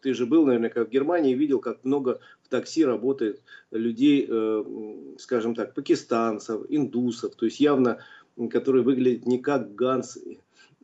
ты 0.00 0.14
же 0.14 0.24
был, 0.24 0.46
наверное, 0.46 0.70
как 0.70 0.88
в 0.88 0.90
Германии, 0.90 1.34
видел, 1.34 1.60
как 1.60 1.84
много 1.84 2.20
в 2.42 2.48
такси 2.48 2.84
работает 2.84 3.42
людей, 3.70 4.26
э, 4.26 4.64
скажем 5.18 5.54
так, 5.54 5.74
пакистанцев, 5.74 6.62
индусов, 6.70 7.34
то 7.34 7.44
есть 7.44 7.60
явно, 7.60 7.98
которые 8.50 8.82
выглядят 8.82 9.26
не 9.26 9.38
как 9.38 9.74
Ганс 9.74 10.18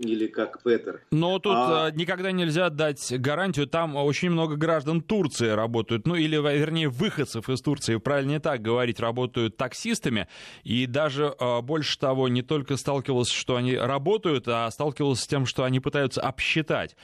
или 0.01 0.27
как 0.27 0.63
Петер. 0.63 1.03
Но 1.11 1.39
тут 1.39 1.55
а... 1.57 1.91
Э, 1.91 1.93
никогда 1.95 2.33
нельзя 2.33 2.71
дать 2.71 3.13
гарантию. 3.19 3.67
Там 3.67 3.97
очень 3.97 4.31
много 4.31 4.57
граждан 4.57 5.03
Турции 5.03 5.49
работают, 5.49 6.07
ну 6.07 6.15
или, 6.15 6.37
вернее, 6.37 6.89
выходцев 6.89 7.49
из 7.49 7.61
Турции, 7.61 7.97
правильно 7.97 8.41
так 8.41 8.63
говорить, 8.63 8.99
работают 8.99 9.57
таксистами. 9.57 10.27
И 10.65 10.87
даже 10.87 11.35
э, 11.39 11.61
больше 11.61 11.99
того, 11.99 12.29
не 12.29 12.43
только 12.43 12.77
сталкивался, 12.77 13.35
что 13.35 13.57
они 13.57 13.77
работают, 13.77 14.45
а 14.49 14.71
сталкивался 14.71 15.23
с 15.23 15.27
тем, 15.27 15.45
что 15.45 15.65
они 15.65 15.81
пытаются 15.81 16.23
обсчитать. 16.23 16.97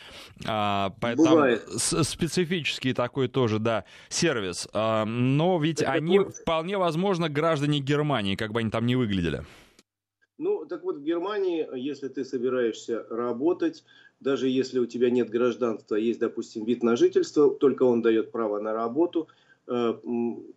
А, 0.46 0.94
поэтому 1.00 1.58
специфический 1.68 2.94
такой 2.94 3.28
тоже, 3.28 3.58
да, 3.58 3.84
сервис. 4.08 4.68
А, 4.72 5.04
но 5.04 5.58
ведь 5.58 5.82
Это 5.82 5.92
они 5.92 6.18
вот... 6.20 6.34
вполне 6.34 6.78
возможно 6.78 7.28
граждане 7.28 7.80
Германии, 7.80 8.36
как 8.36 8.52
бы 8.52 8.60
они 8.60 8.70
там 8.70 8.86
ни 8.86 8.94
выглядели. 8.94 9.42
Ну, 10.38 10.66
так 10.66 10.84
вот, 10.84 10.96
в 10.96 11.02
Германии, 11.02 11.66
если 11.74 12.08
ты 12.08 12.24
собираешься 12.24 13.06
работать, 13.08 13.84
даже 14.20 14.48
если 14.48 14.78
у 14.78 14.86
тебя 14.86 15.10
нет 15.10 15.30
гражданства, 15.30 15.94
есть, 15.94 16.20
допустим, 16.20 16.64
вид 16.64 16.82
на 16.82 16.96
жительство, 16.96 17.50
только 17.50 17.84
он 17.84 18.02
дает 18.02 18.32
право 18.32 18.60
на 18.60 18.74
работу, 18.74 19.28
э, 19.66 19.94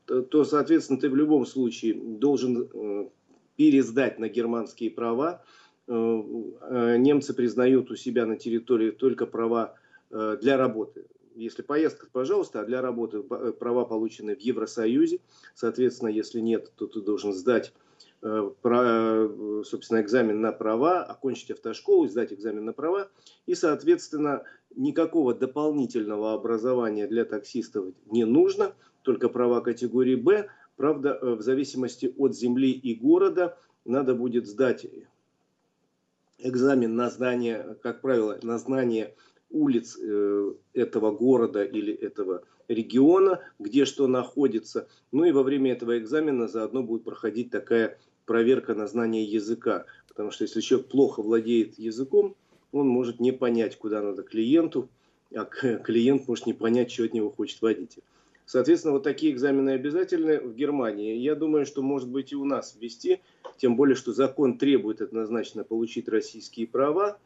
то, 0.06 0.44
соответственно, 0.44 1.00
ты 1.00 1.10
в 1.10 1.15
любом 1.15 1.46
случае 1.46 1.94
должен 1.94 2.70
э, 2.74 3.10
пересдать 3.56 4.20
на 4.20 4.28
германские 4.28 4.92
права. 4.92 5.44
Э, 5.88 6.98
немцы 6.98 7.34
признают 7.34 7.89
у 7.89 7.96
себя 7.96 8.26
на 8.26 8.36
территории 8.36 8.92
только 8.92 9.26
права 9.26 9.76
для 10.10 10.58
работы. 10.58 11.06
Если 11.36 11.62
поездка, 11.62 12.08
пожалуйста, 12.12 12.62
а 12.62 12.65
для 12.65 12.82
работы 12.82 13.22
права 13.22 13.86
получены 13.86 14.36
в 14.36 14.39
Евросоюзе. 14.39 15.20
Соответственно, 15.54 16.10
если 16.10 16.39
нет, 16.39 16.72
то 16.76 16.88
ты 16.88 17.00
должен 17.02 17.32
сдать 17.32 17.72
Э, 17.72 17.88
про, 18.22 19.64
собственно, 19.64 20.02
экзамен 20.02 20.42
на 20.42 20.52
права, 20.52 21.04
окончить 21.04 21.52
автошколу, 21.52 22.08
сдать 22.08 22.34
экзамен 22.34 22.66
на 22.66 22.74
права. 22.74 23.10
И, 23.46 23.56
соответственно, 23.56 24.44
никакого 24.76 25.34
дополнительного 25.34 26.34
образования 26.34 27.08
для 27.08 27.26
таксистов 27.26 27.88
не 28.08 28.26
нужно, 28.26 28.74
только 29.04 29.30
права 29.30 29.62
категории 29.62 30.16
«Б». 30.16 30.50
Правда, 30.76 31.18
э, 31.22 31.36
в 31.36 31.42
зависимости 31.42 32.14
от 32.18 32.36
земли 32.36 32.72
и 32.72 32.96
города 32.96 33.58
надо 33.86 34.16
будет 34.16 34.48
сдать 34.48 34.86
экзамен 36.38 36.96
на 36.96 37.10
знание, 37.10 37.78
как 37.82 38.02
правило, 38.02 38.40
на 38.44 38.58
знание 38.58 39.16
улиц 39.50 39.98
э, 40.00 40.54
этого 40.74 41.12
города 41.12 41.64
или 41.64 41.94
этого 41.94 42.44
региона, 42.68 43.42
где 43.58 43.86
что 43.86 44.08
находится. 44.08 44.88
Ну 45.12 45.26
и 45.26 45.32
во 45.32 45.44
время 45.44 45.74
этого 45.74 45.98
экзамена 45.98 46.48
заодно 46.48 46.84
будет 46.84 47.04
проходить 47.04 47.50
такая 47.50 47.98
проверка 48.30 48.76
на 48.76 48.86
знание 48.86 49.24
языка. 49.24 49.86
Потому 50.08 50.30
что 50.30 50.44
если 50.44 50.62
человек 50.62 50.88
плохо 50.88 51.24
владеет 51.24 51.80
языком, 51.80 52.36
он 52.72 52.88
может 52.88 53.20
не 53.20 53.32
понять, 53.32 53.76
куда 53.76 54.04
надо 54.04 54.22
клиенту, 54.22 54.88
а 55.34 55.46
клиент 55.46 56.28
может 56.28 56.46
не 56.46 56.54
понять, 56.54 56.92
что 56.92 57.06
от 57.06 57.13
него 57.15 57.32
хочет 57.32 57.60
водитель. 57.63 58.04
Соответственно, 58.46 58.94
вот 58.94 59.02
такие 59.02 59.34
экзамены 59.34 59.72
обязательны 59.72 60.39
в 60.42 60.54
Германии. 60.54 61.15
Я 61.15 61.34
думаю, 61.34 61.65
что 61.65 61.82
может 61.82 62.08
быть 62.08 62.32
и 62.32 62.36
у 62.36 62.46
нас 62.46 62.78
ввести, 62.80 63.20
тем 63.58 63.76
более, 63.76 63.96
что 63.96 64.13
закон 64.13 64.60
требует 64.60 65.02
однозначно 65.02 65.63
получить 65.63 66.08
российские 66.08 66.68
права, 66.68 67.18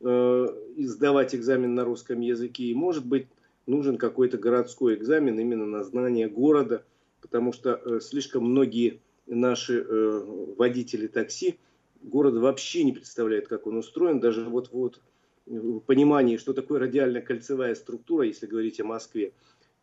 э, 0.00 0.46
сдавать 0.78 1.34
экзамен 1.34 1.74
на 1.74 1.82
русском 1.82 2.20
языке. 2.20 2.64
И 2.66 2.74
может 2.74 3.04
быть 3.04 3.26
нужен 3.66 3.96
какой-то 3.96 4.38
городской 4.38 4.94
экзамен 4.94 5.40
именно 5.40 5.66
на 5.66 5.82
знание 5.82 6.28
города, 6.28 6.84
потому 7.20 7.52
что 7.52 7.80
э, 7.84 7.98
слишком 8.00 8.44
многие 8.44 9.00
наши 9.34 9.80
э, 9.80 10.54
водители 10.56 11.06
такси 11.06 11.58
города 12.02 12.40
вообще 12.40 12.84
не 12.84 12.92
представляют, 12.92 13.48
как 13.48 13.66
он 13.66 13.76
устроен. 13.76 14.20
Даже 14.20 14.44
вот, 14.44 14.70
вот 14.72 15.00
в 15.46 15.80
понимании, 15.80 16.36
что 16.36 16.52
такое 16.52 16.80
радиальная 16.80 17.22
кольцевая 17.22 17.74
структура, 17.74 18.26
если 18.26 18.46
говорить 18.46 18.80
о 18.80 18.84
Москве, 18.84 19.32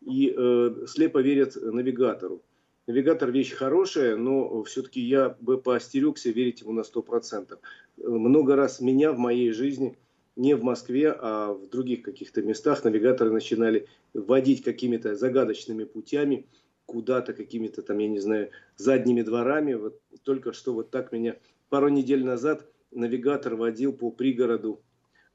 и 0.00 0.34
э, 0.36 0.86
слепо 0.86 1.18
верят 1.18 1.56
навигатору. 1.56 2.42
Навигатор 2.86 3.30
вещь 3.30 3.52
хорошая, 3.52 4.16
но 4.16 4.62
все-таки 4.64 5.00
я 5.00 5.36
бы 5.40 5.58
поостерегся 5.58 6.30
верить 6.30 6.62
ему 6.62 6.72
на 6.72 6.80
100%. 6.80 7.58
Много 7.98 8.56
раз 8.56 8.80
меня 8.80 9.12
в 9.12 9.18
моей 9.18 9.52
жизни, 9.52 9.96
не 10.36 10.54
в 10.54 10.64
Москве, 10.64 11.14
а 11.16 11.52
в 11.52 11.68
других 11.68 12.02
каких-то 12.02 12.42
местах, 12.42 12.82
навигаторы 12.82 13.30
начинали 13.30 13.86
вводить 14.14 14.62
какими-то 14.64 15.14
загадочными 15.14 15.84
путями, 15.84 16.46
куда-то 16.90 17.32
какими-то 17.34 17.82
там, 17.82 17.98
я 17.98 18.08
не 18.08 18.18
знаю, 18.18 18.50
задними 18.76 19.22
дворами. 19.22 19.74
Вот 19.74 20.00
только 20.24 20.52
что 20.52 20.74
вот 20.74 20.90
так 20.90 21.12
меня 21.12 21.36
пару 21.68 21.88
недель 21.88 22.24
назад 22.24 22.66
навигатор 22.90 23.54
водил 23.54 23.92
по 23.92 24.10
пригороду 24.10 24.82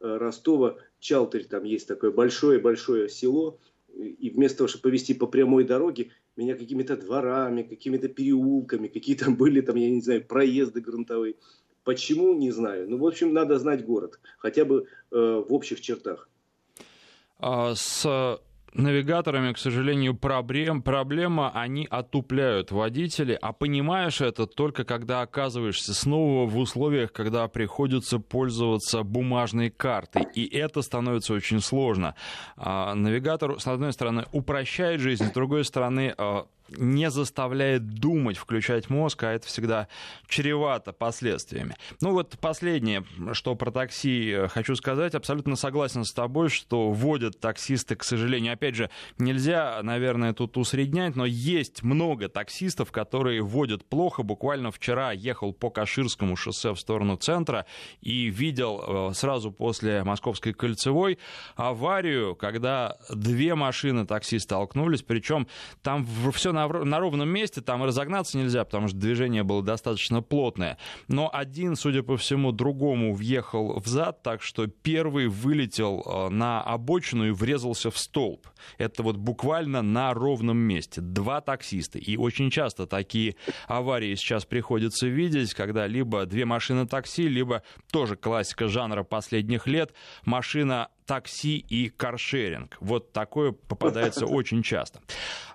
э, 0.02 0.18
Ростова, 0.18 0.76
Чалтырь, 1.00 1.46
там 1.46 1.64
есть 1.64 1.88
такое 1.88 2.12
большое-большое 2.12 3.08
село, 3.08 3.58
и 3.94 4.30
вместо 4.30 4.58
того, 4.58 4.68
чтобы 4.68 4.84
повезти 4.84 5.14
по 5.14 5.28
прямой 5.28 5.64
дороге, 5.64 6.12
меня 6.36 6.56
какими-то 6.56 6.98
дворами, 6.98 7.64
какими-то 7.64 8.10
переулками, 8.10 8.90
какие 8.90 9.16
там 9.16 9.38
были, 9.38 9.62
там, 9.62 9.78
я 9.78 9.90
не 9.90 10.02
знаю, 10.02 10.26
проезды 10.26 10.82
грунтовые. 10.82 11.36
Почему, 11.86 12.34
не 12.34 12.52
знаю. 12.52 12.90
Ну, 12.90 12.98
в 12.98 13.08
общем, 13.08 13.32
надо 13.32 13.58
знать 13.58 13.86
город, 13.86 14.20
хотя 14.38 14.66
бы 14.66 14.88
э, 15.12 15.16
в 15.16 15.54
общих 15.54 15.80
чертах. 15.80 16.28
А 17.38 17.74
с 17.76 18.40
навигаторами, 18.76 19.54
к 19.54 19.58
сожалению, 19.58 20.16
проблем, 20.16 20.82
проблема, 20.82 21.50
они 21.54 21.88
отупляют 21.90 22.72
водителей, 22.72 23.36
а 23.36 23.54
понимаешь 23.54 24.22
это 24.22 24.46
только 24.46 24.84
когда 24.84 25.22
оказываешься 25.22 25.94
снова 25.94 26.48
в 26.48 26.58
условиях, 26.58 27.12
когда 27.12 27.48
приходится 27.48 28.20
пользоваться 28.20 29.04
бумажной 29.04 29.70
картой, 29.70 30.28
и 30.34 30.46
это 30.56 30.82
становится 30.82 31.34
очень 31.34 31.62
сложно. 31.62 32.16
А, 32.58 32.94
навигатор, 32.94 33.60
с 33.60 33.68
одной 33.68 33.94
стороны, 33.94 34.26
упрощает 34.32 35.00
жизнь, 35.00 35.26
с 35.26 35.32
другой 35.32 35.64
стороны, 35.64 36.14
а, 36.18 36.46
не 36.70 37.10
заставляет 37.10 37.86
думать, 37.86 38.38
включать 38.38 38.90
мозг, 38.90 39.24
а 39.24 39.32
это 39.32 39.48
всегда 39.48 39.88
чревато 40.28 40.94
последствиями. 40.94 41.76
Ну 42.02 42.12
вот 42.12 42.38
последнее, 42.40 43.04
что 43.34 43.56
про 43.56 43.72
такси 43.72 44.32
э, 44.32 44.48
хочу 44.48 44.76
сказать, 44.76 45.16
абсолютно 45.16 45.56
согласен 45.56 46.04
с 46.04 46.14
тобой, 46.14 46.50
что 46.50 46.92
водят 46.92 47.40
таксисты, 47.40 47.96
к 47.96 48.04
сожалению, 48.04 48.54
опять 48.54 48.76
же, 48.76 48.90
нельзя, 49.18 49.80
наверное, 49.84 50.34
тут 50.34 50.58
усреднять, 50.58 51.16
но 51.16 51.26
есть 51.26 51.84
много 51.84 52.30
таксистов, 52.30 52.92
которые 52.92 53.42
водят 53.42 53.86
плохо. 53.86 54.24
Буквально 54.24 54.72
вчера 54.72 55.12
ехал 55.12 55.54
по 55.54 55.70
Каширскому 55.70 56.36
шоссе 56.36 56.74
в 56.74 56.80
сторону 56.80 57.16
центра 57.18 57.66
и 58.02 58.26
видел 58.26 59.10
э, 59.12 59.14
сразу 59.14 59.52
после 59.52 60.04
Московской 60.04 60.54
кольцевой 60.54 61.20
аварию, 61.56 62.36
когда 62.36 62.98
две 63.10 63.56
машины 63.56 64.06
такси 64.06 64.40
столкнулись, 64.40 65.04
причем 65.04 65.48
там 65.82 66.08
все 66.34 66.55
на, 66.56 66.68
на 66.68 67.00
ровном 67.00 67.30
месте, 67.30 67.62
там 67.62 67.84
разогнаться 67.84 68.38
нельзя, 68.38 68.66
потому 68.66 68.88
что 68.88 68.98
движение 68.98 69.44
было 69.44 69.62
достаточно 69.62 70.22
плотное. 70.22 70.78
Но 71.08 71.30
один, 71.32 71.76
судя 71.76 72.02
по 72.02 72.18
всему, 72.18 72.52
другому 72.52 73.14
въехал 73.14 73.80
в 73.80 73.88
зад, 73.88 74.24
так 74.24 74.42
что 74.42 74.68
первый 74.68 75.28
вылетел 75.28 76.02
э, 76.02 76.30
на 76.30 76.62
обочину 76.62 77.28
и 77.28 77.32
врезался 77.32 77.92
в 77.92 77.98
столб. 77.98 78.48
Это 78.78 79.04
вот 79.04 79.18
буквально 79.18 79.82
на 79.82 80.14
ровном 80.14 80.58
месте. 80.58 81.02
Два 81.02 81.42
таксиста. 81.42 82.00
И 82.00 82.18
очень 82.18 82.50
часто 82.50 82.88
такие 82.88 83.36
аварии 83.68 84.16
сейчас 84.16 84.46
приходится 84.46 85.08
видеть, 85.08 85.54
когда 85.54 85.86
либо 85.88 86.26
две 86.26 86.46
машины 86.46 86.88
такси, 86.88 87.28
либо 87.28 87.62
тоже 87.92 88.16
классика 88.16 88.68
жанра 88.68 89.04
последних 89.04 89.68
лет, 89.68 89.94
машина 90.24 90.90
такси 91.06 91.58
и 91.58 91.90
каршеринг. 91.90 92.78
Вот 92.80 93.12
такое 93.14 93.52
попадается 93.52 94.26
очень 94.26 94.64
часто. 94.64 95.02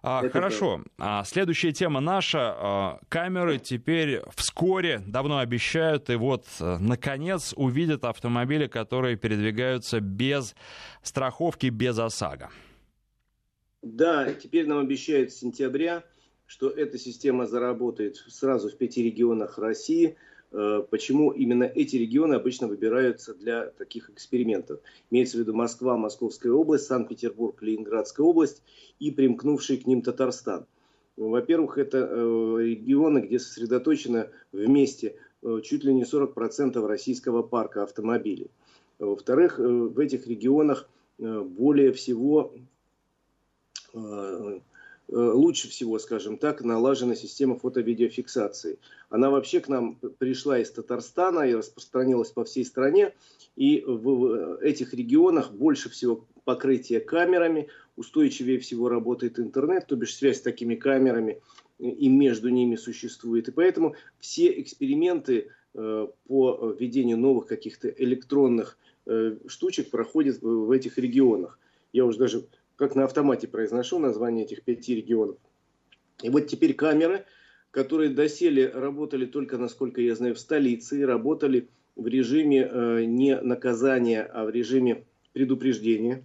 А, 0.02 0.28
хорошо. 0.28 0.82
А, 0.98 1.24
следующая 1.24 1.72
тема 1.72 2.00
наша. 2.00 2.54
А, 2.56 3.00
камеры 3.08 3.58
теперь 3.58 4.22
вскоре, 4.34 5.02
давно 5.06 5.38
обещают, 5.38 6.10
и 6.10 6.14
вот, 6.16 6.46
а, 6.60 6.78
наконец, 6.78 7.52
увидят 7.56 8.04
автомобили, 8.04 8.66
которые 8.66 9.16
передвигаются 9.16 10.00
без 10.00 10.54
страховки, 11.02 11.66
без 11.66 11.98
ОСАГО. 11.98 12.50
Да, 13.82 14.32
теперь 14.34 14.66
нам 14.66 14.78
обещают 14.78 15.32
с 15.32 15.38
сентября, 15.38 16.04
что 16.46 16.68
эта 16.68 16.98
система 16.98 17.46
заработает 17.46 18.16
сразу 18.16 18.68
в 18.68 18.76
пяти 18.76 19.02
регионах 19.02 19.58
России– 19.58 20.16
Э, 20.39 20.39
почему 20.50 21.30
именно 21.30 21.64
эти 21.64 21.96
регионы 21.96 22.34
обычно 22.34 22.66
выбираются 22.66 23.34
для 23.34 23.66
таких 23.66 24.10
экспериментов. 24.10 24.80
Имеется 25.10 25.36
в 25.36 25.40
виду 25.40 25.54
Москва, 25.54 25.96
Московская 25.96 26.50
область, 26.50 26.86
Санкт-Петербург, 26.86 27.62
Ленинградская 27.62 28.26
область 28.26 28.62
и 28.98 29.10
примкнувший 29.10 29.76
к 29.78 29.86
ним 29.86 30.02
Татарстан. 30.02 30.66
Во-первых, 31.16 31.78
это 31.78 31.98
э, 31.98 32.56
регионы, 32.60 33.20
где 33.20 33.38
сосредоточено 33.38 34.28
вместе 34.52 35.16
э, 35.42 35.60
чуть 35.62 35.84
ли 35.84 35.94
не 35.94 36.02
40% 36.02 36.84
российского 36.86 37.42
парка 37.42 37.82
автомобилей. 37.82 38.50
Во-вторых, 38.98 39.58
в 39.58 39.98
этих 39.98 40.26
регионах 40.26 40.88
более 41.18 41.92
всего 41.92 42.52
Э, 43.92 44.60
лучше 45.12 45.68
всего, 45.68 45.98
скажем 45.98 46.38
так, 46.38 46.62
налажена 46.62 47.14
система 47.14 47.58
фото-видеофиксации. 47.58 48.78
Она 49.08 49.30
вообще 49.30 49.60
к 49.60 49.68
нам 49.68 49.96
пришла 50.18 50.58
из 50.58 50.70
Татарстана 50.70 51.40
и 51.40 51.54
распространилась 51.54 52.30
по 52.30 52.44
всей 52.44 52.64
стране. 52.64 53.12
И 53.56 53.82
в 53.86 54.58
этих 54.60 54.94
регионах 54.94 55.52
больше 55.52 55.90
всего 55.90 56.24
покрытие 56.44 57.00
камерами, 57.00 57.68
устойчивее 57.96 58.58
всего 58.58 58.88
работает 58.88 59.38
интернет, 59.38 59.86
то 59.86 59.96
бишь 59.96 60.14
связь 60.14 60.38
с 60.38 60.42
такими 60.42 60.74
камерами 60.74 61.40
и 61.78 62.08
между 62.08 62.48
ними 62.48 62.76
существует. 62.76 63.48
И 63.48 63.52
поэтому 63.52 63.94
все 64.18 64.60
эксперименты 64.60 65.48
э, 65.74 66.08
по 66.26 66.74
введению 66.78 67.18
новых 67.18 67.46
каких-то 67.46 67.88
электронных 67.88 68.78
э, 69.06 69.36
штучек 69.46 69.90
проходят 69.90 70.40
в 70.40 70.70
этих 70.70 70.98
регионах. 70.98 71.58
Я 71.92 72.04
уже 72.04 72.18
даже 72.18 72.46
как 72.80 72.94
на 72.94 73.04
автомате 73.04 73.46
произношу 73.46 73.98
название 73.98 74.46
этих 74.46 74.62
пяти 74.62 74.94
регионов. 74.94 75.36
И 76.22 76.30
вот 76.30 76.46
теперь 76.46 76.72
камеры, 76.72 77.26
которые 77.70 78.08
доселе 78.08 78.70
работали 78.70 79.26
только, 79.26 79.58
насколько 79.58 80.00
я 80.00 80.14
знаю, 80.14 80.34
в 80.34 80.38
столице, 80.38 81.04
работали 81.04 81.68
в 81.94 82.06
режиме 82.06 82.66
э, 82.66 83.04
не 83.04 83.38
наказания, 83.38 84.22
а 84.22 84.46
в 84.46 84.50
режиме 84.50 85.04
предупреждения. 85.34 86.24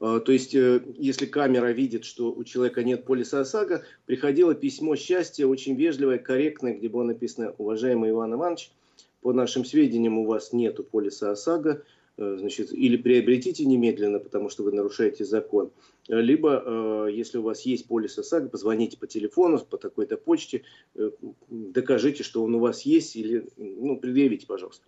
Э, 0.00 0.18
то 0.18 0.32
есть, 0.32 0.52
э, 0.56 0.82
если 0.98 1.26
камера 1.26 1.70
видит, 1.70 2.04
что 2.04 2.32
у 2.32 2.42
человека 2.42 2.82
нет 2.82 3.04
полиса 3.04 3.42
ОСАГО, 3.42 3.84
приходило 4.06 4.52
письмо 4.52 4.96
счастья, 4.96 5.46
очень 5.46 5.76
вежливое, 5.76 6.18
корректное, 6.18 6.74
где 6.74 6.88
было 6.88 7.04
написано 7.04 7.54
«Уважаемый 7.58 8.10
Иван 8.10 8.34
Иванович, 8.34 8.72
по 9.20 9.32
нашим 9.32 9.64
сведениям 9.64 10.18
у 10.18 10.26
вас 10.26 10.52
нет 10.52 10.90
полиса 10.90 11.30
ОСАГО, 11.30 11.84
значит, 12.16 12.72
или 12.72 12.96
приобретите 12.96 13.64
немедленно, 13.64 14.18
потому 14.18 14.48
что 14.48 14.62
вы 14.62 14.72
нарушаете 14.72 15.24
закон, 15.24 15.70
либо, 16.08 16.62
э, 16.64 17.08
если 17.12 17.38
у 17.38 17.42
вас 17.42 17.62
есть 17.62 17.86
полис 17.86 18.18
ОСАГО, 18.18 18.48
позвоните 18.48 18.98
по 18.98 19.06
телефону, 19.06 19.58
по 19.58 19.78
такой-то 19.78 20.16
почте, 20.16 20.62
э, 20.94 21.10
докажите, 21.48 22.22
что 22.22 22.44
он 22.44 22.54
у 22.54 22.60
вас 22.60 22.82
есть, 22.82 23.16
или 23.16 23.48
ну, 23.56 23.98
предъявите, 23.98 24.46
пожалуйста. 24.46 24.84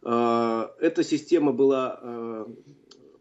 Эта 0.00 1.02
система 1.02 1.52
была 1.52 2.46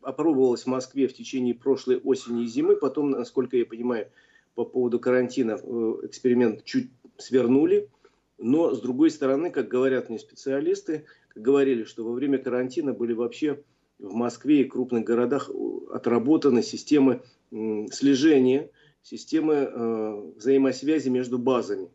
опробовалась 0.03 0.63
в 0.63 0.67
Москве 0.67 1.07
в 1.07 1.13
течение 1.13 1.55
прошлой 1.55 1.97
осени 1.97 2.43
и 2.43 2.47
зимы. 2.47 2.75
Потом, 2.75 3.09
насколько 3.09 3.57
я 3.57 3.65
понимаю, 3.65 4.07
по 4.53 4.63
поводу 4.63 4.99
карантина 4.99 5.59
эксперимент 6.03 6.63
чуть 6.63 6.89
свернули. 7.17 7.89
Но, 8.37 8.73
с 8.73 8.79
другой 8.79 9.09
стороны, 9.09 9.49
как 9.49 9.67
говорят 9.67 10.09
мне 10.09 10.19
специалисты, 10.19 11.05
говорили, 11.37 11.83
что 11.83 12.03
во 12.03 12.13
время 12.13 12.37
карантина 12.37 12.93
были 12.93 13.13
вообще 13.13 13.63
в 13.99 14.13
Москве 14.13 14.61
и 14.61 14.65
крупных 14.65 15.03
городах 15.03 15.49
отработаны 15.91 16.61
системы 16.61 17.21
слежения, 17.49 18.69
системы 19.01 19.53
э, 19.53 20.31
взаимосвязи 20.35 21.09
между 21.09 21.37
базами. 21.39 21.89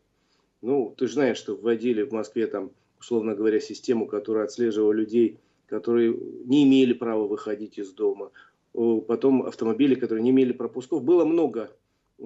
Ну, 0.61 0.95
ты 0.97 1.07
же 1.07 1.13
знаешь, 1.13 1.37
что 1.37 1.55
вводили 1.55 2.03
в 2.03 2.11
Москве 2.11 2.47
там, 2.47 2.71
условно 2.99 3.35
говоря, 3.35 3.59
систему, 3.59 4.07
которая 4.07 4.45
отслеживала 4.45 4.93
людей, 4.93 5.37
которые 5.67 6.17
не 6.45 6.63
имели 6.63 6.93
права 6.93 7.27
выходить 7.27 7.77
из 7.77 7.91
дома. 7.91 8.31
Потом 8.73 9.43
автомобили, 9.43 9.95
которые 9.95 10.23
не 10.23 10.31
имели 10.31 10.53
пропусков. 10.53 11.03
Было 11.03 11.25
много, 11.25 11.71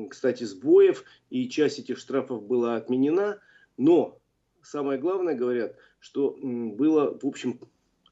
кстати, 0.09 0.43
сбоев, 0.43 1.03
и 1.29 1.49
часть 1.49 1.79
этих 1.79 1.97
штрафов 1.97 2.43
была 2.43 2.77
отменена. 2.77 3.39
Но 3.75 4.19
самое 4.61 4.99
главное, 4.99 5.35
говорят, 5.35 5.75
что 6.07 6.37
было, 6.41 7.17
в 7.21 7.27
общем, 7.27 7.59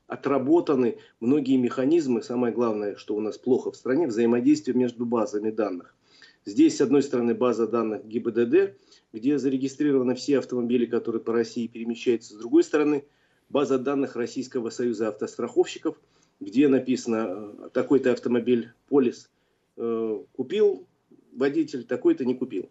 отработаны 0.05 0.97
многие 1.21 1.55
механизмы. 1.55 2.21
Самое 2.21 2.53
главное, 2.53 2.97
что 2.97 3.15
у 3.15 3.21
нас 3.21 3.37
плохо 3.37 3.71
в 3.71 3.77
стране, 3.77 4.05
взаимодействие 4.07 4.75
между 4.75 5.05
базами 5.05 5.49
данных. 5.49 5.95
Здесь, 6.43 6.75
с 6.75 6.81
одной 6.81 7.03
стороны, 7.03 7.33
база 7.33 7.67
данных 7.67 8.05
ГИБДД, 8.05 8.75
где 9.13 9.37
зарегистрированы 9.37 10.13
все 10.13 10.39
автомобили, 10.39 10.85
которые 10.85 11.21
по 11.21 11.31
России 11.31 11.67
перемещаются. 11.67 12.33
С 12.33 12.37
другой 12.37 12.65
стороны, 12.65 13.05
база 13.47 13.79
данных 13.79 14.17
Российского 14.17 14.71
союза 14.71 15.07
автостраховщиков, 15.07 15.95
где 16.41 16.67
написано, 16.67 17.27
э, 17.29 17.69
такой-то 17.71 18.11
автомобиль 18.11 18.73
полис 18.89 19.29
э, 19.77 20.19
купил 20.33 20.85
водитель, 21.31 21.85
такой-то 21.85 22.25
не 22.25 22.35
купил. 22.35 22.69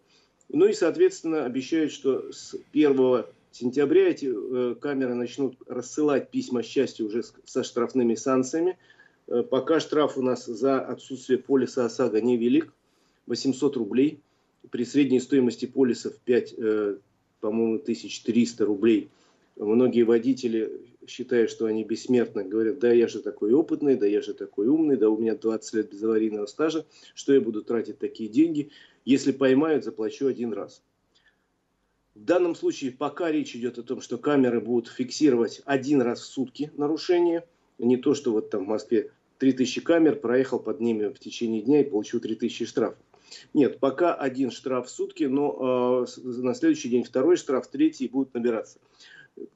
Ну 0.49 0.67
и, 0.67 0.73
соответственно, 0.73 1.45
обещают, 1.45 1.91
что 1.91 2.31
с 2.31 2.55
1 2.73 3.25
сентября 3.55 4.09
эти 4.09 4.31
э, 4.31 4.75
камеры 4.75 5.15
начнут 5.15 5.55
рассылать 5.67 6.29
письма 6.29 6.61
счастья 6.61 7.05
уже 7.05 7.23
со 7.45 7.63
штрафными 7.63 8.15
санкциями. 8.15 8.77
Э, 9.27 9.43
пока 9.43 9.79
штраф 9.79 10.17
у 10.17 10.21
нас 10.21 10.45
за 10.45 10.81
отсутствие 10.81 11.39
полиса 11.39 11.85
ОСАГО 11.85 12.21
невелик, 12.21 12.73
800 13.27 13.77
рублей. 13.77 14.19
При 14.71 14.83
средней 14.83 15.21
стоимости 15.21 15.65
полисов 15.65 16.17
5, 16.25 16.53
э, 16.57 16.97
по-моему, 17.39 17.79
1300 17.79 18.65
рублей. 18.65 19.09
Многие 19.55 20.03
водители 20.03 20.81
считают, 21.07 21.49
что 21.49 21.65
они 21.65 21.85
бессмертны, 21.85 22.43
говорят, 22.43 22.79
да 22.79 22.91
я 22.91 23.07
же 23.07 23.21
такой 23.21 23.53
опытный, 23.53 23.95
да 23.95 24.05
я 24.05 24.21
же 24.21 24.33
такой 24.33 24.67
умный, 24.67 24.97
да 24.97 25.09
у 25.09 25.17
меня 25.17 25.35
20 25.35 25.73
лет 25.75 25.91
безаварийного 25.91 26.45
стажа, 26.47 26.85
что 27.13 27.33
я 27.33 27.39
буду 27.39 27.63
тратить 27.63 27.99
такие 27.99 28.27
деньги, 28.27 28.71
если 29.05 29.31
поймают, 29.31 29.85
заплачу 29.85 30.27
один 30.27 30.51
раз. 30.51 30.81
В 32.15 32.23
данном 32.23 32.55
случае 32.55 32.91
пока 32.91 33.29
речь 33.29 33.55
идет 33.55 33.77
о 33.77 33.83
том, 33.83 33.99
что 33.99 34.17
камеры 34.17 34.61
будут 34.61 34.87
фиксировать 34.87 35.61
один 35.65 36.01
раз 36.01 36.21
в 36.21 36.25
сутки 36.25 36.71
нарушение. 36.77 37.45
Не 37.77 37.97
то, 37.97 38.13
что 38.13 38.31
вот 38.31 38.49
там 38.49 38.63
в 38.63 38.67
Москве 38.69 39.11
3000 39.39 39.81
камер, 39.81 40.15
проехал 40.15 40.59
под 40.59 40.79
ними 40.79 41.07
в 41.07 41.19
течение 41.19 41.61
дня 41.61 41.81
и 41.81 41.89
получил 41.89 42.21
3000 42.21 42.65
штрафов. 42.65 42.97
Нет, 43.53 43.79
пока 43.79 44.13
один 44.13 44.49
штраф 44.49 44.87
в 44.87 44.89
сутки, 44.89 45.25
но 45.25 46.05
э, 46.05 46.21
на 46.23 46.53
следующий 46.55 46.87
день 46.87 47.03
второй 47.03 47.35
штраф, 47.35 47.67
третий 47.67 48.07
будет 48.07 48.33
набираться. 48.33 48.79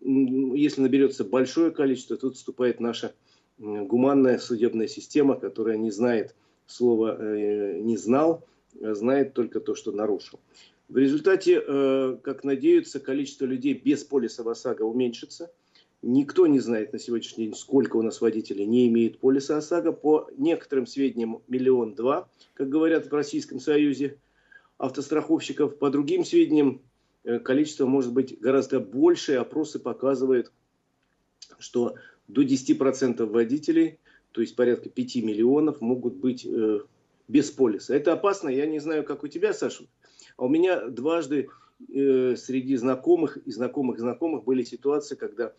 Если 0.02 0.82
наберется 0.82 1.24
большое 1.24 1.72
количество, 1.72 2.18
тут 2.18 2.36
вступает 2.36 2.82
наша 2.82 3.14
гуманная 3.58 4.38
судебная 4.38 4.88
система, 4.88 5.40
которая 5.40 5.78
не 5.78 5.92
знает 5.92 6.36
слова 6.66 7.16
э, 7.18 7.80
«не 7.80 7.96
знал», 7.96 8.44
а 8.82 8.94
знает 8.96 9.34
только 9.34 9.62
то, 9.62 9.76
что 9.76 9.94
нарушил. 9.94 10.40
В 10.90 10.98
результате, 10.98 11.62
э, 11.66 12.18
как 12.24 12.44
надеются, 12.44 13.00
количество 13.00 13.46
людей 13.46 13.76
без 13.76 14.04
полиса 14.04 14.42
ОСАГО 14.50 14.82
уменьшится. 14.82 15.52
Никто 16.02 16.48
не 16.48 16.60
знает 16.60 16.94
на 16.94 17.00
сегодняшний 17.00 17.46
день, 17.46 17.56
сколько 17.56 17.98
у 17.98 18.02
нас 18.02 18.22
водителей 18.22 18.66
не 18.66 18.88
имеет 18.88 19.20
полиса 19.20 19.58
ОСАГО. 19.58 19.92
По 19.92 20.28
некоторым 20.36 20.88
сведениям, 20.88 21.44
миллион 21.48 21.94
два, 21.94 22.28
как 22.56 22.70
говорят 22.70 23.06
в 23.06 23.14
Российском 23.14 23.60
Союзе 23.60 24.18
автостраховщиков. 24.80 25.78
По 25.78 25.92
другим 25.92 26.26
сведениям, 26.26 26.82
э, 27.24 27.38
количество 27.38 27.86
может 27.86 28.12
быть 28.12 28.40
гораздо 28.40 28.80
больше. 28.80 29.34
Опросы 29.34 29.78
показывают, 29.78 30.52
что 31.60 31.96
до 32.28 32.42
10% 32.42 33.30
водителей, 33.30 34.00
то 34.32 34.42
есть 34.42 34.56
порядка 34.56 34.90
5 34.90 35.18
миллионов, 35.18 35.82
могут 35.82 36.16
быть 36.16 36.48
э, 36.48 36.80
без 37.28 37.52
полиса. 37.52 37.96
Это 37.96 38.14
опасно. 38.14 38.50
Я 38.50 38.66
не 38.66 38.80
знаю, 38.80 39.04
как 39.04 39.24
у 39.24 39.28
тебя, 39.28 39.54
Саша, 39.54 39.84
а 40.40 40.46
у 40.46 40.48
меня 40.48 40.88
дважды 40.88 41.50
э, 41.94 42.36
среди 42.38 42.78
знакомых 42.78 43.38
и 43.46 43.52
знакомых 43.52 44.00
знакомых 44.00 44.46
были 44.46 44.64
ситуации, 44.64 45.16
когда 45.16 45.52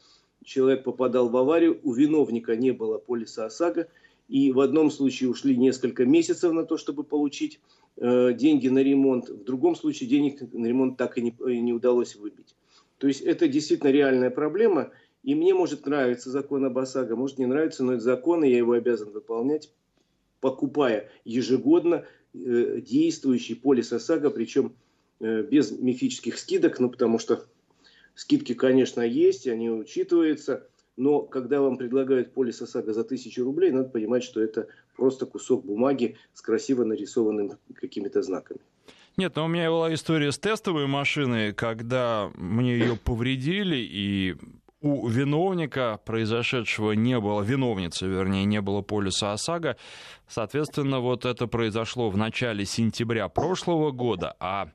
человек 0.43 0.85
попадал 0.85 1.29
в 1.29 1.37
аварию, 1.37 1.79
у 1.83 1.93
виновника 1.93 2.57
не 2.57 2.71
было 2.71 2.97
полиса 2.97 3.45
ОСАГО, 3.45 3.89
и 4.29 4.53
в 4.53 4.61
одном 4.61 4.91
случае 4.91 5.29
ушли 5.29 5.55
несколько 5.55 6.07
месяцев 6.07 6.53
на 6.53 6.65
то, 6.65 6.79
чтобы 6.79 7.05
получить 7.05 7.61
э, 7.99 8.33
деньги 8.33 8.69
на 8.69 8.79
ремонт, 8.79 9.29
в 9.29 9.45
другом 9.45 9.77
случае 9.77 10.09
денег 10.09 10.41
на 10.55 10.65
ремонт 10.65 10.97
так 10.97 11.19
и 11.19 11.23
не, 11.23 11.61
не 11.61 11.75
удалось 11.75 12.17
выбить. 12.17 12.57
То 12.97 13.07
есть 13.07 13.21
это 13.21 13.49
действительно 13.49 13.91
реальная 13.91 14.31
проблема, 14.31 14.93
и 15.23 15.35
мне 15.35 15.53
может 15.53 15.85
нравиться 15.85 16.31
закон 16.31 16.65
об 16.65 16.79
ОСАГО, 16.79 17.17
может 17.17 17.37
не 17.37 17.45
нравится, 17.45 17.85
но 17.85 17.93
это 17.93 18.03
закон, 18.03 18.45
и 18.45 18.51
я 18.51 18.57
его 18.57 18.73
обязан 18.73 19.11
выполнять, 19.11 19.71
покупая 20.41 21.11
ежегодно 21.27 21.97
Э, 21.97 22.20
действующий 22.33 23.55
полис 23.55 23.93
ОСАГО, 23.93 24.31
причем 24.31 24.75
э, 25.21 25.43
без 25.43 25.71
мифических 25.71 26.39
скидок, 26.39 26.79
ну 26.79 26.91
потому 26.91 27.19
что 27.19 27.47
скидки, 28.15 28.55
конечно, 28.55 29.01
есть, 29.01 29.47
они 29.47 29.71
учитываются, 29.71 30.69
но 30.97 31.23
когда 31.23 31.61
вам 31.61 31.77
предлагают 31.77 32.33
полис 32.33 32.61
ОСАГО 32.63 32.93
за 32.93 33.05
тысячу 33.05 33.45
рублей, 33.45 33.71
надо 33.71 33.89
понимать, 33.89 34.23
что 34.23 34.41
это 34.41 34.69
просто 34.97 35.27
кусок 35.27 35.65
бумаги 35.65 36.17
с 36.35 36.43
красиво 36.43 36.85
нарисованными 36.85 37.57
какими-то 37.75 38.23
знаками. 38.23 38.61
Нет, 39.17 39.35
но 39.37 39.47
у 39.47 39.49
меня 39.49 39.71
была 39.71 39.93
история 39.93 40.31
с 40.31 40.39
тестовой 40.39 40.87
машиной, 40.87 41.53
когда 41.53 42.31
мне 42.37 42.79
ее 42.79 42.97
повредили, 42.97 43.77
и 43.77 44.37
у 44.81 45.07
виновника 45.09 46.01
произошедшего 46.05 46.93
не 46.93 47.19
было, 47.21 47.43
виновницы, 47.43 48.07
вернее, 48.07 48.45
не 48.45 48.61
было 48.61 48.81
полиса 48.81 49.33
ОСАГО. 49.33 49.77
Соответственно, 50.27 51.01
вот 51.01 51.27
это 51.27 51.47
произошло 51.47 52.09
в 52.09 52.17
начале 52.17 52.65
сентября 52.65 53.29
прошлого 53.29 53.91
года, 53.91 54.37
а, 54.41 54.69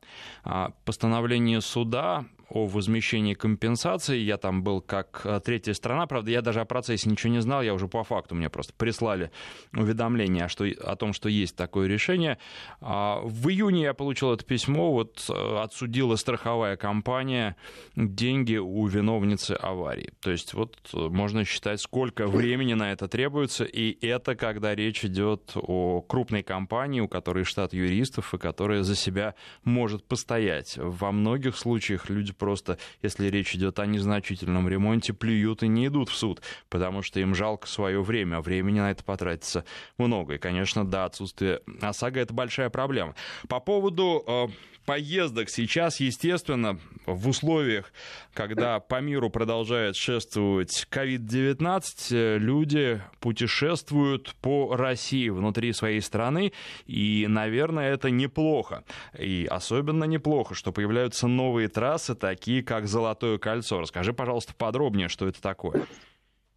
а 0.43 0.71
постановление 0.83 1.61
суда 1.61 2.25
о 2.49 2.65
возмещении 2.65 3.33
компенсации. 3.33 4.17
Я 4.17 4.37
там 4.37 4.63
был 4.63 4.81
как 4.81 5.21
э, 5.23 5.39
третья 5.43 5.73
страна. 5.73 6.07
Правда, 6.07 6.31
я 6.31 6.41
даже 6.41 6.61
о 6.61 6.65
процессе 6.65 7.09
ничего 7.09 7.33
не 7.33 7.41
знал. 7.41 7.61
Я 7.61 7.73
уже 7.73 7.87
по 7.87 8.03
факту 8.03 8.35
мне 8.35 8.49
просто 8.49 8.73
прислали 8.73 9.31
уведомление 9.73 10.47
что, 10.47 10.65
о 10.65 10.95
том, 10.95 11.13
что 11.13 11.29
есть 11.29 11.55
такое 11.55 11.87
решение. 11.87 12.37
А, 12.81 13.19
в 13.23 13.49
июне 13.49 13.83
я 13.83 13.93
получил 13.93 14.31
это 14.31 14.45
письмо. 14.45 14.91
Вот 14.91 15.25
э, 15.29 15.57
отсудила 15.57 16.15
страховая 16.15 16.77
компания 16.77 17.55
деньги 17.95 18.57
у 18.57 18.85
виновницы 18.85 19.51
аварии. 19.51 20.11
То 20.21 20.31
есть 20.31 20.53
вот 20.53 20.77
э, 20.93 20.97
можно 20.97 21.45
считать, 21.45 21.81
сколько 21.81 22.27
времени 22.27 22.73
на 22.73 22.91
это 22.91 23.07
требуется. 23.07 23.63
И 23.63 24.05
это 24.05 24.35
когда 24.35 24.75
речь 24.75 25.03
идет 25.03 25.51
о 25.55 26.01
крупной 26.01 26.43
компании, 26.43 26.99
у 26.99 27.07
которой 27.07 27.43
штат 27.43 27.73
юристов 27.73 28.33
и 28.33 28.37
которая 28.37 28.83
за 28.83 28.95
себя 28.95 29.35
может 29.63 30.05
постоять. 30.05 30.77
Во 30.77 31.11
многих 31.11 31.57
случаях 31.57 32.09
люди 32.09 32.34
просто, 32.37 32.77
если 33.01 33.27
речь 33.27 33.55
идет 33.55 33.79
о 33.79 33.85
незначительном 33.85 34.67
ремонте, 34.69 35.13
плюют 35.13 35.63
и 35.63 35.67
не 35.67 35.87
идут 35.87 36.09
в 36.09 36.15
суд, 36.15 36.41
потому 36.69 37.01
что 37.01 37.19
им 37.19 37.35
жалко 37.35 37.67
свое 37.67 38.01
время, 38.01 38.37
а 38.37 38.41
времени 38.41 38.79
на 38.79 38.91
это 38.91 39.03
потратится 39.03 39.65
много. 39.97 40.35
И, 40.35 40.37
конечно, 40.37 40.85
да, 40.85 41.05
отсутствие 41.05 41.61
ОСАГО— 41.81 42.19
это 42.21 42.33
большая 42.33 42.69
проблема. 42.69 43.15
По 43.47 43.59
поводу 43.59 44.23
э, 44.27 44.47
поездок 44.85 45.49
сейчас, 45.49 45.99
естественно, 45.99 46.79
в 47.05 47.27
условиях, 47.27 47.91
когда 48.33 48.79
по 48.79 49.01
миру 49.01 49.29
продолжает 49.29 49.95
шествовать 49.95 50.87
COVID-19, 50.91 51.83
э, 52.11 52.37
люди 52.37 53.01
путешествуют 53.19 54.35
по 54.41 54.75
России 54.75 55.29
внутри 55.29 55.73
своей 55.73 56.01
страны, 56.01 56.53
и, 56.85 57.25
наверное, 57.27 57.93
это 57.93 58.09
неплохо. 58.09 58.83
И 59.17 59.47
особенно 59.49 60.05
неплохо, 60.05 60.55
что 60.55 60.71
появляются 60.71 61.27
новые 61.27 61.67
трассы, 61.67 62.15
такие 62.15 62.63
как 62.63 62.87
Золотое 62.87 63.37
кольцо. 63.37 63.79
Расскажи, 63.79 64.13
пожалуйста, 64.13 64.53
подробнее, 64.55 65.09
что 65.09 65.27
это 65.27 65.41
такое. 65.41 65.87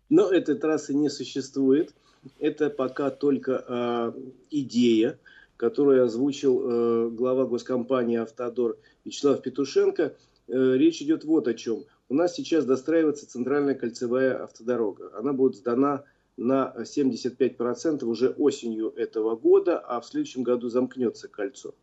Но 0.08 0.30
этой 0.30 0.56
трассы 0.56 0.94
не 0.94 1.10
существует. 1.10 1.94
Это 2.38 2.70
пока 2.70 3.10
только 3.10 3.64
э, 3.68 4.12
идея 4.50 5.18
которую 5.58 6.04
озвучил 6.04 6.62
э, 6.62 7.08
глава 7.10 7.44
госкомпании 7.44 8.16
«Автодор» 8.16 8.78
Вячеслав 9.04 9.42
Петушенко. 9.42 10.14
Э, 10.46 10.74
речь 10.76 11.02
идет 11.02 11.24
вот 11.24 11.48
о 11.48 11.54
чем. 11.54 11.84
У 12.08 12.14
нас 12.14 12.36
сейчас 12.36 12.64
достраивается 12.64 13.28
центральная 13.28 13.74
кольцевая 13.74 14.44
автодорога. 14.44 15.10
Она 15.18 15.32
будет 15.32 15.56
сдана 15.56 16.04
на 16.36 16.72
75% 16.78 18.04
уже 18.04 18.28
осенью 18.38 18.94
этого 18.96 19.34
года, 19.34 19.80
а 19.80 20.00
в 20.00 20.06
следующем 20.06 20.44
году 20.44 20.68
замкнется 20.68 21.26
кольцо. 21.26 21.74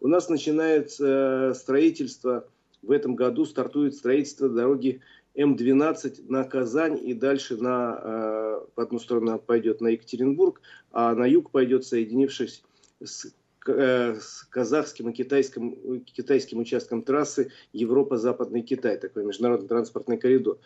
У 0.00 0.08
нас 0.08 0.30
начинается 0.30 1.52
строительство, 1.54 2.48
в 2.82 2.90
этом 2.90 3.14
году 3.14 3.44
стартует 3.44 3.94
строительство 3.94 4.48
дороги 4.48 5.02
М12 5.36 6.24
на 6.28 6.44
Казань 6.44 6.98
и 7.04 7.12
дальше 7.12 7.58
на, 7.58 8.00
э, 8.02 8.60
в 8.74 8.80
одну 8.80 8.98
сторону 8.98 9.38
пойдет 9.38 9.82
на 9.82 9.88
Екатеринбург, 9.88 10.62
а 10.92 11.14
на 11.14 11.26
юг 11.26 11.50
пойдет, 11.50 11.84
соединившись 11.84 12.62
с, 13.02 13.32
э, 13.66 14.14
с 14.20 14.44
казахским 14.50 15.10
и 15.10 15.12
китайским, 15.12 16.00
китайским 16.00 16.58
участком 16.58 17.02
трассы 17.02 17.50
Европа-Западный 17.72 18.62
Китай, 18.62 18.98
такой 18.98 19.24
международный 19.24 19.68
транспортный 19.68 20.18
коридор. 20.18 20.58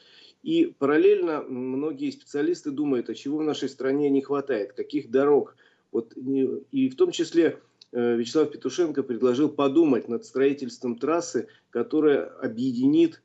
И 0.42 0.74
параллельно 0.78 1.42
многие 1.42 2.10
специалисты 2.10 2.70
думают, 2.70 3.08
а 3.08 3.14
чего 3.14 3.38
в 3.38 3.44
нашей 3.44 3.68
стране 3.68 4.10
не 4.10 4.22
хватает, 4.22 4.72
каких 4.72 5.10
дорог. 5.10 5.56
Вот, 5.92 6.14
и 6.16 6.88
в 6.88 6.96
том 6.96 7.12
числе 7.12 7.60
э, 7.92 8.16
Вячеслав 8.16 8.50
Петушенко 8.50 9.02
предложил 9.02 9.48
подумать 9.48 10.08
над 10.08 10.24
строительством 10.24 10.98
трассы, 10.98 11.48
которая 11.70 12.24
объединит 12.24 13.22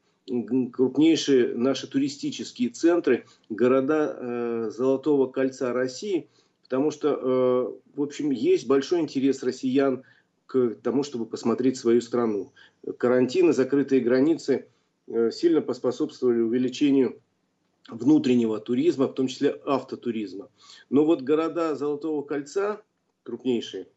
крупнейшие 0.73 1.55
наши 1.55 1.87
туристические 1.87 2.69
центры, 2.69 3.25
города 3.49 4.17
э, 4.19 4.71
Золотого 4.71 5.27
кольца 5.27 5.71
России, 5.71 6.27
потому 6.67 6.91
что, 6.91 7.09
э, 7.09 7.95
в 7.95 8.01
общем, 8.01 8.29
есть 8.31 8.67
большой 8.67 8.99
интерес 8.99 9.41
россиян 9.41 10.03
к 10.47 10.75
тому, 10.83 11.03
чтобы 11.03 11.25
посмотреть 11.25 11.77
свою 11.77 12.01
страну. 12.01 12.51
Карантины, 12.97 13.53
закрытые 13.53 14.01
границы 14.01 14.67
э, 15.07 15.31
сильно 15.31 15.61
поспособствовали 15.61 16.41
увеличению 16.41 17.21
внутреннего 17.89 18.59
туризма, 18.59 19.07
в 19.07 19.13
том 19.13 19.27
числе 19.27 19.61
автотуризма. 19.65 20.49
Но 20.89 21.05
вот 21.05 21.21
города 21.21 21.73
Золотого 21.75 22.21
кольца, 22.21 22.81
крупнейшие, 23.23 23.87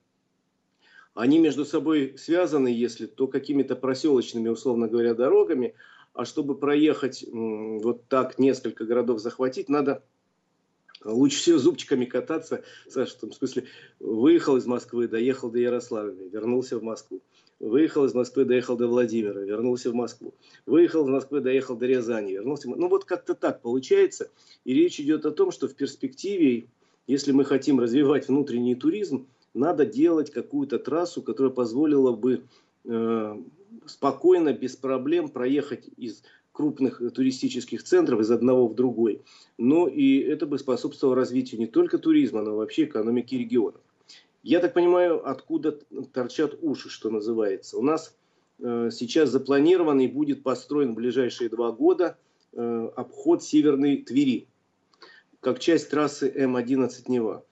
они 1.15 1.41
между 1.41 1.65
собой 1.65 2.15
связаны, 2.17 2.69
если 2.69 3.07
то 3.07 3.27
какими-то 3.27 3.75
проселочными, 3.75 4.49
условно 4.49 4.87
говоря, 4.87 5.15
дорогами, 5.15 5.75
а 6.13 6.25
чтобы 6.25 6.57
проехать 6.57 7.25
вот 7.33 8.07
так 8.07 8.39
несколько 8.39 8.85
городов 8.85 9.19
захватить, 9.19 9.69
надо 9.69 10.05
лучше 11.05 11.39
всего 11.39 11.59
зубчиками 11.59 12.05
кататься. 12.05 12.63
Саша, 12.89 13.17
в 13.17 13.21
том 13.21 13.33
смысле, 13.33 13.65
выехал 13.99 14.57
из 14.57 14.67
Москвы, 14.67 15.09
доехал 15.09 15.51
до 15.51 15.59
Ярославля, 15.59 16.29
вернулся 16.29 16.79
в 16.79 16.83
Москву. 16.83 17.21
Выехал 17.59 18.07
из 18.07 18.15
Москвы, 18.15 18.45
доехал 18.47 18.77
до 18.77 18.87
Владимира, 18.87 19.41
вернулся 19.41 19.91
в 19.91 19.95
Москву. 19.95 20.35
Выехал 20.65 21.05
из 21.05 21.09
Москвы, 21.09 21.41
доехал 21.41 21.77
до 21.77 21.87
Рязани, 21.87 22.33
вернулся. 22.33 22.69
Ну 22.69 22.89
вот 22.89 23.05
как-то 23.05 23.35
так 23.35 23.61
получается. 23.61 24.31
И 24.65 24.73
речь 24.73 24.99
идет 24.99 25.27
о 25.27 25.31
том, 25.31 25.51
что 25.51 25.69
в 25.69 25.75
перспективе, 25.75 26.69
если 27.07 27.33
мы 27.33 27.45
хотим 27.45 27.79
развивать 27.79 28.29
внутренний 28.29 28.75
туризм, 28.75 29.27
надо 29.53 29.85
делать 29.85 30.31
какую-то 30.31 30.79
трассу, 30.79 31.23
которая 31.23 31.53
позволила 31.53 32.13
бы 32.13 32.45
э, 32.85 33.37
спокойно, 33.87 34.53
без 34.53 34.77
проблем 34.77 35.29
проехать 35.29 35.89
из 35.97 36.23
крупных 36.53 37.01
туристических 37.15 37.83
центров 37.83 38.21
из 38.21 38.31
одного 38.31 38.69
в 38.69 38.75
другой. 38.75 39.23
Но 39.59 39.89
и 39.89 40.19
это 40.19 40.47
бы 40.47 40.59
способствовало 40.59 41.17
развитию 41.17 41.61
не 41.61 41.67
только 41.67 41.99
туризма, 41.99 42.43
но 42.43 42.57
вообще 42.57 42.85
экономики 42.85 43.35
регионов. 43.35 43.81
Я 44.43 44.61
так 44.61 44.73
понимаю, 44.73 45.29
откуда 45.29 45.79
торчат 46.13 46.59
уши, 46.63 46.89
что 46.89 47.11
называется. 47.11 47.77
У 47.77 47.83
нас 47.83 48.17
э, 48.59 48.91
сейчас 48.91 49.31
запланирован 49.31 50.01
и 50.01 50.09
будет 50.09 50.43
построен 50.43 50.93
в 50.93 50.97
ближайшие 50.97 51.51
два 51.51 51.73
года 51.73 52.17
э, 52.53 52.91
обход 52.97 53.43
Северной 53.43 53.99
Твери, 53.99 54.49
как 55.41 55.59
часть 55.59 55.91
трассы 55.91 56.33
М11 56.35 56.91
Нева. 57.09 57.45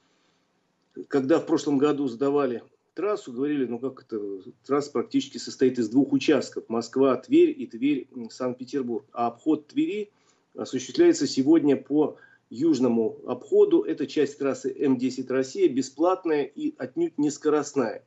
Когда 1.08 1.38
в 1.38 1.46
прошлом 1.46 1.78
году 1.78 2.08
сдавали 2.08 2.62
трассу, 2.98 3.32
говорили, 3.32 3.64
ну 3.64 3.78
как 3.78 4.02
это, 4.02 4.20
трасса 4.66 4.90
практически 4.90 5.38
состоит 5.38 5.78
из 5.78 5.88
двух 5.88 6.12
участков. 6.12 6.64
Москва, 6.68 7.16
Тверь 7.16 7.54
и 7.56 7.64
Тверь, 7.68 8.08
Санкт-Петербург. 8.28 9.06
А 9.12 9.28
обход 9.28 9.68
Твери 9.68 10.10
осуществляется 10.56 11.28
сегодня 11.28 11.76
по 11.76 12.16
южному 12.50 13.20
обходу. 13.24 13.82
Это 13.82 14.08
часть 14.08 14.40
трассы 14.40 14.72
М10 14.76 15.28
Россия, 15.28 15.68
бесплатная 15.68 16.42
и 16.42 16.74
отнюдь 16.76 17.18
не 17.18 17.30
скоростная. 17.30 18.02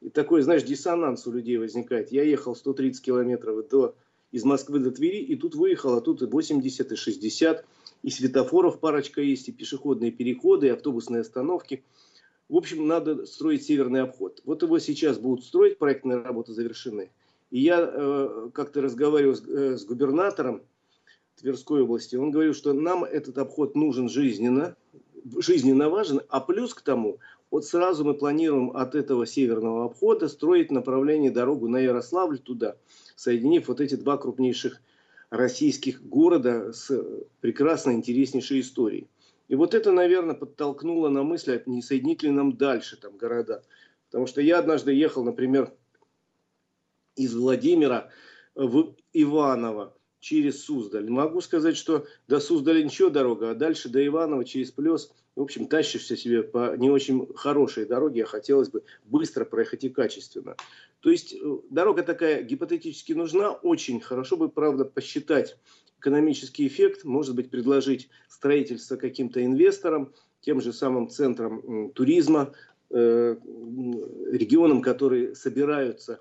И 0.00 0.08
такой, 0.08 0.40
знаешь, 0.40 0.62
диссонанс 0.62 1.26
у 1.26 1.32
людей 1.32 1.58
возникает. 1.58 2.10
Я 2.10 2.22
ехал 2.22 2.56
130 2.56 3.02
километров 3.02 3.68
до, 3.68 3.94
из 4.32 4.44
Москвы 4.44 4.78
до 4.78 4.90
Твери, 4.90 5.18
и 5.18 5.36
тут 5.36 5.54
выехал, 5.54 5.98
а 5.98 6.00
тут 6.00 6.22
и 6.22 6.24
80, 6.24 6.92
и 6.92 6.96
60, 6.96 7.66
и 8.04 8.08
светофоров 8.08 8.80
парочка 8.80 9.20
есть, 9.20 9.50
и 9.50 9.52
пешеходные 9.52 10.10
переходы, 10.10 10.68
и 10.68 10.70
автобусные 10.70 11.20
остановки– 11.20 11.84
в 12.50 12.56
общем, 12.56 12.86
надо 12.88 13.26
строить 13.26 13.62
северный 13.62 14.02
обход. 14.02 14.42
Вот 14.44 14.62
его 14.62 14.80
сейчас 14.80 15.18
будут 15.18 15.44
строить, 15.44 15.78
проектные 15.78 16.18
работы 16.18 16.52
завершены. 16.52 17.10
И 17.52 17.60
я 17.60 17.78
э, 17.80 18.50
как-то 18.52 18.82
разговаривал 18.82 19.36
с, 19.36 19.46
э, 19.46 19.76
с 19.76 19.84
губернатором 19.84 20.62
Тверской 21.36 21.82
области. 21.82 22.16
Он 22.16 22.32
говорил, 22.32 22.52
что 22.52 22.72
нам 22.72 23.04
этот 23.04 23.38
обход 23.38 23.76
нужен 23.76 24.08
жизненно, 24.08 24.74
жизненно 25.38 25.88
важен. 25.88 26.22
А 26.28 26.40
плюс 26.40 26.74
к 26.74 26.82
тому, 26.82 27.18
вот 27.52 27.66
сразу 27.66 28.04
мы 28.04 28.14
планируем 28.14 28.76
от 28.76 28.96
этого 28.96 29.26
северного 29.26 29.84
обхода 29.84 30.28
строить 30.28 30.72
направление 30.72 31.30
дорогу 31.30 31.68
на 31.68 31.78
Ярославль 31.78 32.40
туда, 32.40 32.74
соединив 33.14 33.68
вот 33.68 33.80
эти 33.80 33.94
два 33.94 34.18
крупнейших 34.18 34.82
российских 35.30 36.02
города 36.02 36.72
с 36.72 36.90
прекрасно 37.40 37.92
интереснейшей 37.92 38.60
историей. 38.60 39.06
И 39.50 39.56
вот 39.56 39.74
это, 39.74 39.90
наверное, 39.90 40.36
подтолкнуло 40.36 41.08
на 41.08 41.24
мысль, 41.24 41.60
не 41.66 41.82
соединить 41.82 42.22
ли 42.22 42.30
нам 42.30 42.56
дальше 42.56 42.96
там 42.96 43.16
города. 43.16 43.64
Потому 44.06 44.28
что 44.28 44.40
я 44.40 44.60
однажды 44.60 44.92
ехал, 44.92 45.24
например, 45.24 45.72
из 47.16 47.34
Владимира 47.34 48.10
в 48.54 48.94
Иваново 49.12 49.96
через 50.20 50.62
Суздаль. 50.62 51.10
Могу 51.10 51.40
сказать, 51.40 51.76
что 51.76 52.06
до 52.28 52.38
Суздаля 52.38 52.84
ничего 52.84 53.10
дорога, 53.10 53.50
а 53.50 53.54
дальше 53.56 53.88
до 53.88 54.06
Иванова 54.06 54.44
через 54.44 54.70
Плес, 54.70 55.12
в 55.34 55.42
общем, 55.42 55.66
тащишься 55.66 56.16
себе 56.16 56.44
по 56.44 56.76
не 56.76 56.88
очень 56.88 57.26
хорошей 57.34 57.86
дороге, 57.86 58.22
а 58.22 58.26
хотелось 58.26 58.68
бы 58.68 58.84
быстро 59.04 59.44
проехать 59.44 59.82
и 59.82 59.88
качественно. 59.88 60.54
То 61.00 61.10
есть 61.10 61.34
э, 61.34 61.38
дорога 61.70 62.04
такая 62.04 62.44
гипотетически 62.44 63.14
нужна, 63.14 63.50
очень 63.50 64.00
хорошо 64.00 64.36
бы, 64.36 64.48
правда, 64.48 64.84
посчитать 64.84 65.56
экономический 66.00 66.66
эффект, 66.66 67.04
может 67.04 67.36
быть, 67.36 67.50
предложить 67.50 68.08
строительство 68.28 68.96
каким-то 68.96 69.44
инвесторам, 69.44 70.12
тем 70.40 70.60
же 70.60 70.72
самым 70.72 71.08
центрам 71.10 71.92
туризма, 71.92 72.52
э, 72.90 73.36
регионам, 74.32 74.80
которые 74.80 75.34
собираются 75.34 76.20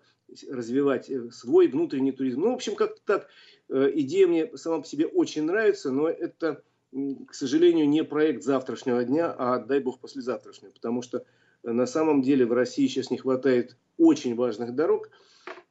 развивать 0.50 1.10
э, 1.10 1.32
свой 1.32 1.68
внутренний 1.68 2.12
туризм. 2.12 2.42
Ну, 2.42 2.52
в 2.52 2.56
общем, 2.56 2.76
как-то 2.76 3.02
так. 3.06 3.28
Э, 3.70 3.90
идея 3.96 4.28
мне 4.28 4.58
сама 4.58 4.82
по 4.82 4.86
себе 4.86 5.08
очень 5.08 5.44
нравится, 5.44 5.92
но 5.92 6.10
это, 6.10 6.62
к 6.92 7.34
сожалению, 7.34 7.88
не 7.88 8.04
проект 8.04 8.44
завтрашнего 8.44 9.04
дня, 9.06 9.34
а 9.38 9.60
дай 9.60 9.80
бог 9.80 10.00
послезавтрашнего. 10.00 10.72
Потому 10.72 11.02
что 11.02 11.24
на 11.64 11.86
самом 11.86 12.22
деле 12.22 12.46
в 12.46 12.52
России 12.52 12.88
сейчас 12.88 13.12
не 13.12 13.18
хватает 13.18 13.78
очень 13.98 14.36
важных 14.36 14.76
дорог– 14.76 15.10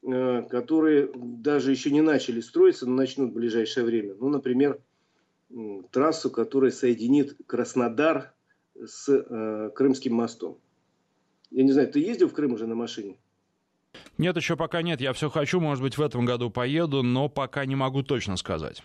которые 0.03 1.11
даже 1.15 1.71
еще 1.71 1.91
не 1.91 2.01
начали 2.01 2.41
строиться, 2.41 2.87
но 2.87 2.95
начнут 2.95 3.31
в 3.31 3.35
ближайшее 3.35 3.85
время. 3.85 4.15
Ну, 4.19 4.29
например, 4.29 4.81
трассу, 5.91 6.31
которая 6.31 6.71
соединит 6.71 7.37
Краснодар 7.47 8.33
с 8.75 9.09
э, 9.09 9.71
Крымским 9.75 10.15
мостом. 10.15 10.59
Я 11.51 11.65
не 11.65 11.73
знаю, 11.73 11.91
ты 11.91 12.01
ездил 12.01 12.29
в 12.29 12.33
Крым 12.33 12.53
уже 12.53 12.67
на 12.67 12.75
машине? 12.75 13.17
Нет, 14.19 14.37
еще 14.37 14.57
пока 14.57 14.83
нет. 14.83 15.01
Я 15.01 15.13
все 15.13 15.31
хочу, 15.31 15.61
может 15.61 15.83
быть, 15.83 15.97
в 15.97 16.03
этом 16.03 16.25
году 16.25 16.51
поеду, 16.51 17.03
но 17.03 17.29
пока 17.29 17.65
не 17.65 17.75
могу 17.75 18.03
точно 18.03 18.37
сказать. 18.37 18.83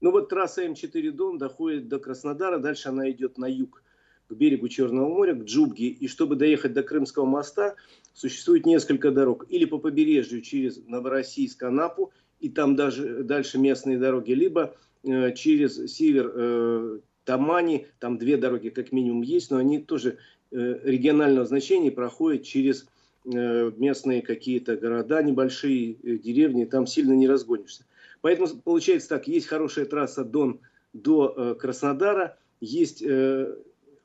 Ну 0.00 0.10
вот 0.10 0.28
трасса 0.28 0.64
М4 0.64 1.10
Дон 1.10 1.38
доходит 1.38 1.88
до 1.88 1.98
Краснодара, 1.98 2.58
дальше 2.58 2.90
она 2.90 3.10
идет 3.10 3.38
на 3.38 3.46
юг 3.46 3.82
к 4.28 4.34
берегу 4.34 4.68
Черного 4.68 5.08
моря, 5.08 5.34
к 5.34 5.44
Джубге. 5.44 5.88
И 5.88 6.08
чтобы 6.08 6.36
доехать 6.36 6.72
до 6.72 6.82
Крымского 6.82 7.24
моста, 7.24 7.74
существует 8.12 8.66
несколько 8.66 9.10
дорог. 9.10 9.46
Или 9.48 9.64
по 9.64 9.78
побережью 9.78 10.40
через 10.42 10.78
Новороссийск, 10.86 11.62
Анапу, 11.62 12.12
и 12.40 12.48
там 12.48 12.76
даже 12.76 13.22
дальше 13.22 13.58
местные 13.58 13.98
дороги, 13.98 14.32
либо 14.32 14.74
э, 15.04 15.32
через 15.34 15.92
север 15.92 16.32
э, 16.34 16.98
Тамани, 17.24 17.86
там 17.98 18.18
две 18.18 18.36
дороги 18.36 18.68
как 18.68 18.92
минимум 18.92 19.22
есть, 19.22 19.50
но 19.50 19.58
они 19.58 19.78
тоже 19.78 20.18
э, 20.50 20.80
регионального 20.84 21.46
значения 21.46 21.90
проходят 21.90 22.44
через 22.44 22.86
э, 23.24 23.72
местные 23.76 24.22
какие-то 24.22 24.76
города, 24.76 25.22
небольшие 25.22 25.94
э, 25.94 26.18
деревни, 26.18 26.64
там 26.64 26.86
сильно 26.86 27.12
не 27.14 27.28
разгонишься. 27.28 27.84
Поэтому 28.20 28.48
получается 28.62 29.10
так, 29.10 29.28
есть 29.28 29.46
хорошая 29.46 29.86
трасса 29.86 30.24
Дон 30.24 30.60
до 30.92 31.34
э, 31.36 31.54
Краснодара, 31.54 32.38
есть 32.60 33.02
э, 33.02 33.56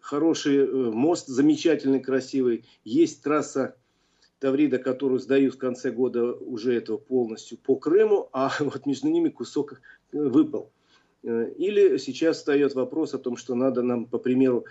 хороший 0.01 0.57
э, 0.57 0.65
мост, 0.65 1.27
замечательный, 1.27 1.99
красивый. 1.99 2.65
Есть 2.83 3.23
трасса 3.23 3.75
Таврида, 4.39 4.79
которую 4.79 5.19
сдают 5.19 5.53
в 5.55 5.57
конце 5.57 5.91
года 5.91 6.33
уже 6.33 6.75
этого 6.75 6.97
полностью 6.97 7.57
по 7.57 7.75
Крыму, 7.75 8.27
а 8.33 8.51
вот 8.59 8.85
между 8.85 9.07
ними 9.07 9.29
кусок 9.29 9.73
э, 9.73 9.77
выпал. 10.11 10.71
Э, 11.23 11.49
или 11.57 11.97
сейчас 11.97 12.37
встает 12.37 12.73
вопрос 12.73 13.13
о 13.13 13.19
том, 13.19 13.37
что 13.37 13.55
надо 13.55 13.81
нам, 13.83 14.05
по 14.05 14.17
примеру, 14.17 14.65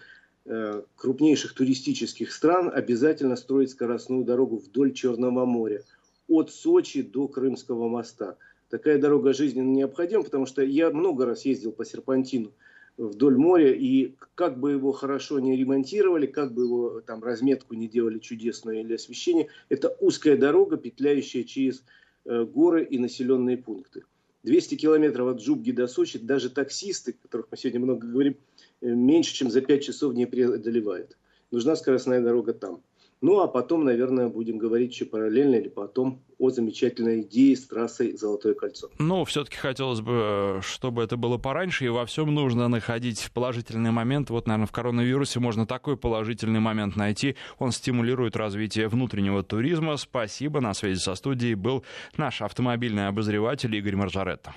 крупнейших 0.97 1.53
туристических 1.53 2.33
стран 2.33 2.73
обязательно 2.75 3.37
строить 3.37 3.71
скоростную 3.71 4.25
дорогу 4.25 4.57
вдоль 4.57 4.95
Черного 4.95 5.45
моря, 5.45 5.83
от 6.29 6.51
Сочи 6.51 7.03
до 7.03 7.29
Крымского 7.29 7.89
моста. 7.89 8.37
Такая 8.71 8.99
дорога 8.99 9.35
жизненно 9.35 9.71
необходима, 9.71 10.25
потому 10.25 10.47
что 10.47 10.63
я 10.63 10.91
много 10.91 11.27
раз 11.27 11.45
ездил 11.45 11.73
по 11.73 11.85
серпантину– 11.85 12.53
вдоль 13.09 13.37
моря, 13.37 13.73
и 13.73 14.15
как 14.35 14.59
бы 14.61 14.73
его 14.73 14.93
хорошо 14.93 15.39
не 15.41 15.57
ремонтировали, 15.57 16.27
как 16.27 16.53
бы 16.53 16.65
его 16.65 17.01
там 17.01 17.23
разметку 17.23 17.75
не 17.75 17.89
делали 17.89 18.19
чудесную 18.19 18.81
или 18.81 18.95
освещение, 18.95 19.49
это 19.69 19.97
узкая 20.01 20.37
дорога, 20.37 20.77
петляющая 20.77 21.45
через 21.45 21.83
э, 22.27 22.45
горы 22.45 22.85
и 22.85 22.99
населенные 22.99 23.57
пункты. 23.57 24.05
200 24.43 24.75
километров 24.77 25.29
от 25.29 25.41
Джубги 25.41 25.71
до 25.71 25.87
Сочи 25.87 26.19
даже 26.19 26.51
таксисты, 26.51 27.13
о 27.13 27.23
которых 27.23 27.47
мы 27.51 27.57
сегодня 27.57 27.81
много 27.81 28.07
говорим, 28.07 28.37
э, 28.81 28.89
меньше, 28.89 29.35
чем 29.35 29.51
за 29.51 29.63
5 29.63 29.83
часов 29.83 30.15
не 30.15 30.27
преодолевают. 30.27 31.17
Нужна 31.51 31.77
скоростная 31.77 32.21
дорога 32.21 32.53
там. 32.53 32.83
Ну, 33.21 33.41
а 33.41 33.49
потом, 33.49 33.85
наверное, 33.85 34.29
будем 34.29 34.57
говорить 34.57 34.93
еще 34.93 35.05
параллельно 35.05 35.57
или 35.57 35.69
потом 35.69 36.23
о 36.39 36.49
замечательной 36.49 37.21
идее 37.21 37.55
с 37.55 37.67
трассой 37.67 38.17
«Золотое 38.17 38.55
кольцо». 38.55 38.89
Ну, 38.99 39.25
все-таки 39.27 39.59
хотелось 39.59 40.01
бы, 40.01 40.61
чтобы 40.63 41.03
это 41.03 41.19
было 41.19 41.37
пораньше, 41.37 41.85
и 41.85 41.89
во 41.89 42.07
всем 42.07 42.35
нужно 42.35 42.69
находить 42.69 43.31
положительный 43.35 43.91
момент. 43.91 44.31
Вот, 44.31 44.47
наверное, 44.47 44.67
в 44.67 44.73
коронавирусе 44.73 45.39
можно 45.39 45.67
такой 45.67 45.99
положительный 45.99 46.61
момент 46.61 46.97
найти. 46.97 47.37
Он 47.59 47.73
стимулирует 47.73 48.37
развитие 48.37 48.89
внутреннего 48.89 49.43
туризма. 49.43 49.99
Спасибо. 49.99 50.61
На 50.61 50.73
связи 50.73 50.99
со 50.99 51.15
студией 51.15 51.55
был 51.55 51.85
наш 52.17 52.41
автомобильный 52.41 53.09
обозреватель 53.09 53.77
Игорь 53.77 53.97
Маржаретто. 53.97 54.55